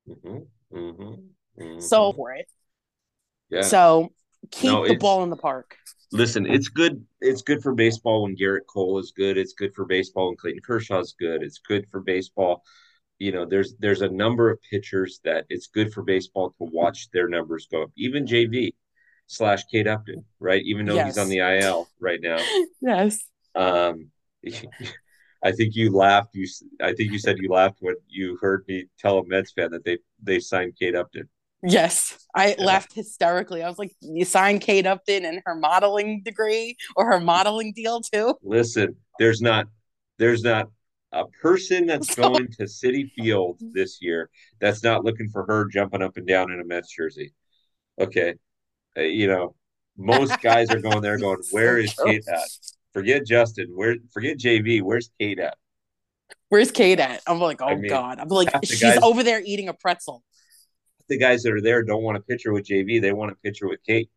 Mm-hmm, 0.08 0.76
mm-hmm, 0.76 1.62
mm-hmm. 1.62 1.78
So 1.78 2.12
for 2.12 2.32
it. 2.32 2.46
Yeah. 3.50 3.62
So 3.62 4.10
keep 4.50 4.72
no, 4.72 4.88
the 4.88 4.96
ball 4.96 5.22
in 5.22 5.30
the 5.30 5.36
park. 5.36 5.76
Listen, 6.10 6.46
it's 6.46 6.68
good. 6.68 7.04
It's 7.20 7.42
good 7.42 7.62
for 7.62 7.74
baseball 7.74 8.22
when 8.22 8.36
Gerrit 8.36 8.66
Cole 8.66 8.98
is 8.98 9.12
good. 9.14 9.36
It's 9.36 9.52
good 9.52 9.74
for 9.74 9.84
baseball 9.84 10.28
when 10.28 10.36
Clayton 10.36 10.62
Kershaw 10.62 11.00
is 11.00 11.14
good. 11.18 11.42
It's 11.42 11.58
good 11.58 11.86
for 11.90 12.00
baseball. 12.00 12.62
You 13.18 13.32
know, 13.32 13.44
there's 13.44 13.74
there's 13.78 14.00
a 14.00 14.08
number 14.08 14.50
of 14.50 14.58
pitchers 14.70 15.20
that 15.24 15.44
it's 15.48 15.66
good 15.66 15.92
for 15.92 16.02
baseball 16.02 16.50
to 16.50 16.64
watch 16.72 17.10
their 17.12 17.28
numbers 17.28 17.68
go 17.70 17.82
up. 17.82 17.90
Even 17.96 18.26
JV 18.26 18.72
slash 19.26 19.64
Kate 19.70 19.86
Upton, 19.86 20.24
right? 20.40 20.62
Even 20.64 20.86
though 20.86 20.94
yes. 20.94 21.06
he's 21.08 21.18
on 21.18 21.28
the 21.28 21.38
IL 21.38 21.88
right 22.00 22.20
now. 22.22 22.38
yes. 22.80 23.18
Um, 23.54 24.10
I 25.42 25.52
think 25.52 25.76
you 25.76 25.92
laughed. 25.92 26.34
You, 26.34 26.48
I 26.82 26.94
think 26.94 27.12
you 27.12 27.18
said 27.18 27.38
you 27.38 27.50
laughed 27.50 27.78
when 27.80 27.94
you 28.08 28.38
heard 28.40 28.64
me 28.66 28.86
tell 28.98 29.18
a 29.18 29.26
Mets 29.26 29.52
fan 29.52 29.70
that 29.70 29.84
they 29.84 29.98
they 30.22 30.40
signed 30.40 30.74
Kate 30.78 30.96
Upton. 30.96 31.28
Yes, 31.62 32.24
I 32.34 32.54
yeah. 32.56 32.64
laughed 32.64 32.92
hysterically. 32.92 33.62
I 33.62 33.68
was 33.68 33.78
like, 33.78 33.92
"You 34.00 34.24
signed 34.24 34.60
Kate 34.60 34.86
Upton 34.86 35.24
and 35.24 35.42
her 35.44 35.56
modeling 35.56 36.22
degree 36.24 36.76
or 36.94 37.06
her 37.06 37.20
modeling 37.20 37.72
deal 37.72 38.00
too?" 38.00 38.36
Listen, 38.42 38.96
there's 39.18 39.40
not, 39.40 39.66
there's 40.18 40.44
not 40.44 40.68
a 41.12 41.24
person 41.42 41.86
that's 41.86 42.14
so- 42.14 42.30
going 42.30 42.48
to 42.52 42.64
Citi 42.64 43.10
Field 43.12 43.60
this 43.72 44.00
year 44.00 44.30
that's 44.60 44.84
not 44.84 45.04
looking 45.04 45.30
for 45.30 45.44
her 45.46 45.66
jumping 45.66 46.02
up 46.02 46.16
and 46.16 46.26
down 46.26 46.52
in 46.52 46.60
a 46.60 46.64
Mets 46.64 46.94
jersey. 46.94 47.34
Okay, 48.00 48.34
uh, 48.96 49.00
you 49.00 49.26
know, 49.26 49.56
most 49.96 50.40
guys 50.40 50.70
are 50.70 50.80
going 50.80 51.02
there 51.02 51.18
going, 51.18 51.42
"Where 51.50 51.78
is 51.78 51.92
Kate 51.94 52.26
at?" 52.28 52.48
Forget 52.92 53.26
Justin. 53.26 53.72
Where 53.74 53.96
forget 54.12 54.38
JV. 54.38 54.80
Where's 54.82 55.10
Kate 55.18 55.40
at? 55.40 55.56
Where's 56.50 56.70
Kate 56.70 57.00
at? 57.00 57.20
I'm 57.26 57.40
like, 57.40 57.60
oh 57.60 57.66
I 57.66 57.74
mean, 57.74 57.90
god. 57.90 58.18
I'm 58.18 58.28
like, 58.28 58.48
she's 58.64 58.80
guys, 58.80 58.98
over 59.02 59.22
there 59.22 59.42
eating 59.44 59.68
a 59.68 59.74
pretzel. 59.74 60.22
The 61.08 61.18
guys 61.18 61.42
that 61.42 61.52
are 61.52 61.60
there 61.60 61.82
don't 61.82 62.02
want 62.02 62.18
a 62.18 62.20
picture 62.20 62.52
with 62.52 62.66
JV. 62.66 63.00
They 63.00 63.12
want 63.12 63.32
a 63.32 63.34
picture 63.36 63.68
with 63.68 63.80
Kate. 63.86 64.10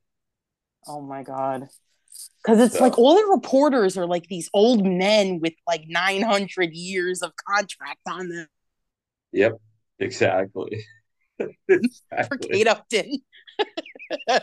Oh 0.87 1.01
my 1.01 1.23
god. 1.23 1.69
Because 2.43 2.59
it's 2.59 2.77
so. 2.77 2.83
like 2.83 2.97
all 2.97 3.15
the 3.15 3.25
reporters 3.31 3.97
are 3.97 4.07
like 4.07 4.27
these 4.27 4.49
old 4.53 4.85
men 4.85 5.39
with 5.39 5.53
like 5.67 5.83
900 5.87 6.73
years 6.73 7.21
of 7.21 7.31
contract 7.35 8.01
on 8.07 8.29
them. 8.29 8.47
Yep, 9.31 9.57
exactly. 9.99 10.83
exactly. 11.67 12.27
For 12.27 12.37
Kate 12.37 12.67
Upton. 12.67 13.19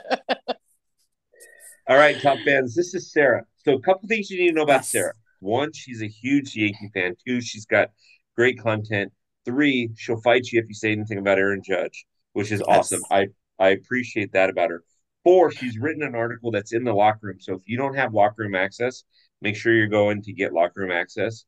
All 1.89 1.97
right, 1.97 2.21
top 2.21 2.39
fans. 2.45 2.75
This 2.75 2.95
is 2.95 3.11
Sarah. 3.13 3.45
So, 3.65 3.73
a 3.73 3.81
couple 3.81 4.09
things 4.09 4.31
you 4.31 4.39
need 4.39 4.49
to 4.51 4.55
know 4.55 4.63
about 4.63 4.81
yes. 4.81 4.91
Sarah. 4.91 5.15
One, 5.41 5.73
she's 5.73 6.03
a 6.03 6.09
huge 6.09 6.55
Yankee 6.55 6.91
fan. 6.93 7.15
Two, 7.27 7.41
she's 7.41 7.65
got 7.65 7.91
great 8.37 8.61
content. 8.61 9.11
Three, 9.47 9.91
she'll 9.97 10.21
fight 10.21 10.47
you 10.53 10.61
if 10.61 10.69
you 10.69 10.75
say 10.75 10.93
anything 10.93 11.17
about 11.19 11.39
Aaron 11.39 11.63
Judge, 11.65 12.05
which 12.33 12.53
is 12.53 12.63
yes. 12.67 12.79
awesome. 12.79 13.03
I 13.11 13.29
I 13.59 13.71
appreciate 13.71 14.33
that 14.33 14.51
about 14.51 14.71
her. 14.71 14.83
Four, 15.25 15.51
she's 15.51 15.79
written 15.79 16.03
an 16.03 16.15
article 16.15 16.51
that's 16.51 16.73
in 16.73 16.85
the 16.85 16.93
locker 16.95 17.27
room. 17.27 17.41
So 17.41 17.55
if 17.55 17.63
you 17.67 17.77
don't 17.77 17.95
have 17.95 18.15
locker 18.15 18.43
room 18.43 18.55
access, 18.55 19.05
make 19.43 19.57
sure 19.57 19.75
you're 19.75 19.89
going 19.89 20.23
to 20.23 20.33
get 20.33 20.53
locker 20.53 20.81
room 20.81 20.93
access. 20.93 21.45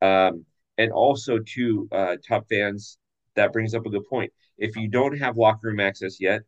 Um, 0.00 0.44
and 0.78 0.92
also, 0.92 1.38
to 1.40 1.88
uh, 1.90 2.16
top 2.26 2.46
fans, 2.48 2.98
that 3.34 3.52
brings 3.52 3.74
up 3.74 3.84
a 3.84 3.90
good 3.90 4.06
point. 4.08 4.32
If 4.56 4.76
you 4.76 4.88
don't 4.88 5.18
have 5.18 5.36
locker 5.36 5.68
room 5.68 5.80
access 5.80 6.20
yet, 6.20 6.42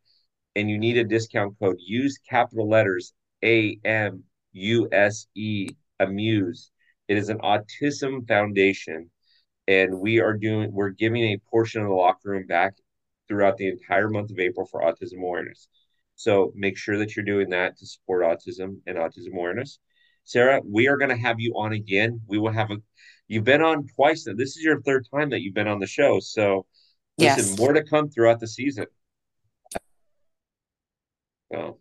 and 0.56 0.70
you 0.70 0.78
need 0.78 0.96
a 0.96 1.04
discount 1.04 1.56
code, 1.58 1.76
use 1.78 2.18
capital 2.28 2.68
letters 2.68 3.12
A 3.44 3.78
M 3.84 4.22
U 4.52 4.88
S 4.92 5.26
E 5.34 5.68
Amuse. 5.98 6.70
It 7.08 7.16
is 7.16 7.28
an 7.28 7.38
autism 7.38 8.26
foundation, 8.26 9.10
and 9.66 9.98
we 9.98 10.20
are 10.20 10.34
doing 10.34 10.72
we're 10.72 10.90
giving 10.90 11.22
a 11.24 11.40
portion 11.50 11.82
of 11.82 11.88
the 11.88 11.94
locker 11.94 12.30
room 12.30 12.46
back 12.46 12.74
throughout 13.30 13.56
the 13.56 13.68
entire 13.68 14.10
month 14.10 14.32
of 14.32 14.40
April 14.40 14.66
for 14.66 14.80
autism 14.80 15.18
awareness. 15.18 15.68
So 16.16 16.52
make 16.56 16.76
sure 16.76 16.98
that 16.98 17.14
you're 17.14 17.24
doing 17.24 17.50
that 17.50 17.78
to 17.78 17.86
support 17.86 18.24
autism 18.24 18.78
and 18.88 18.98
autism 18.98 19.32
awareness. 19.32 19.78
Sarah, 20.24 20.60
we 20.66 20.88
are 20.88 20.96
going 20.96 21.10
to 21.10 21.16
have 21.16 21.38
you 21.38 21.54
on 21.56 21.72
again. 21.72 22.20
We 22.26 22.38
will 22.38 22.52
have 22.52 22.72
a. 22.72 22.76
You've 23.28 23.44
been 23.44 23.62
on 23.62 23.86
twice. 23.94 24.26
Now. 24.26 24.34
This 24.36 24.56
is 24.56 24.62
your 24.64 24.82
third 24.82 25.06
time 25.14 25.30
that 25.30 25.42
you've 25.42 25.54
been 25.54 25.68
on 25.68 25.78
the 25.78 25.86
show. 25.86 26.18
So, 26.18 26.66
listen, 27.18 27.50
yes. 27.50 27.58
more 27.58 27.72
to 27.72 27.84
come 27.84 28.10
throughout 28.10 28.40
the 28.40 28.48
season. 28.48 28.86
So, 31.52 31.78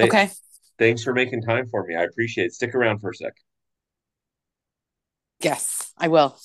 okay. 0.00 0.30
Thanks 0.78 1.04
for 1.04 1.12
making 1.12 1.42
time 1.42 1.68
for 1.68 1.84
me. 1.84 1.94
I 1.94 2.02
appreciate 2.02 2.46
it. 2.46 2.54
Stick 2.54 2.74
around 2.74 2.98
for 2.98 3.10
a 3.10 3.14
sec. 3.14 3.34
Yes, 5.40 5.92
I 5.98 6.08
will. 6.08 6.36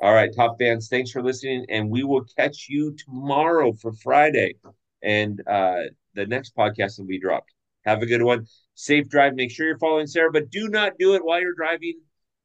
All 0.00 0.14
right, 0.14 0.30
top 0.34 0.56
fans, 0.58 0.88
thanks 0.88 1.10
for 1.10 1.22
listening, 1.22 1.66
and 1.68 1.90
we 1.90 2.04
will 2.04 2.24
catch 2.36 2.68
you 2.68 2.94
tomorrow 2.96 3.72
for 3.72 3.92
Friday 3.92 4.54
and 5.02 5.40
uh, 5.46 5.82
the 6.14 6.26
next 6.26 6.54
podcast 6.56 6.98
will 6.98 7.06
be 7.06 7.20
dropped. 7.20 7.52
Have 7.84 8.02
a 8.02 8.06
good 8.06 8.22
one. 8.22 8.46
Safe 8.74 9.08
drive. 9.08 9.34
Make 9.34 9.50
sure 9.50 9.66
you're 9.66 9.78
following 9.78 10.06
Sarah, 10.06 10.30
but 10.32 10.50
do 10.50 10.68
not 10.68 10.92
do 10.98 11.14
it 11.14 11.24
while 11.24 11.40
you're 11.40 11.54
driving 11.54 11.94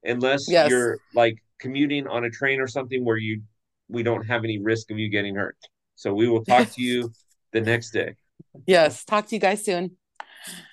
unless 0.03 0.49
yes. 0.49 0.69
you're 0.69 0.99
like 1.13 1.37
commuting 1.59 2.07
on 2.07 2.23
a 2.23 2.29
train 2.29 2.59
or 2.59 2.67
something 2.67 3.03
where 3.03 3.17
you 3.17 3.41
we 3.89 4.03
don't 4.03 4.25
have 4.25 4.43
any 4.43 4.59
risk 4.59 4.91
of 4.91 4.97
you 4.97 5.09
getting 5.09 5.35
hurt. 5.35 5.57
So 5.95 6.13
we 6.13 6.27
will 6.27 6.43
talk 6.43 6.69
to 6.71 6.81
you 6.81 7.11
the 7.51 7.61
next 7.61 7.91
day. 7.91 8.15
Yes. 8.65 9.03
Talk 9.03 9.27
to 9.27 9.35
you 9.35 9.41
guys 9.41 9.63
soon. 9.63 9.97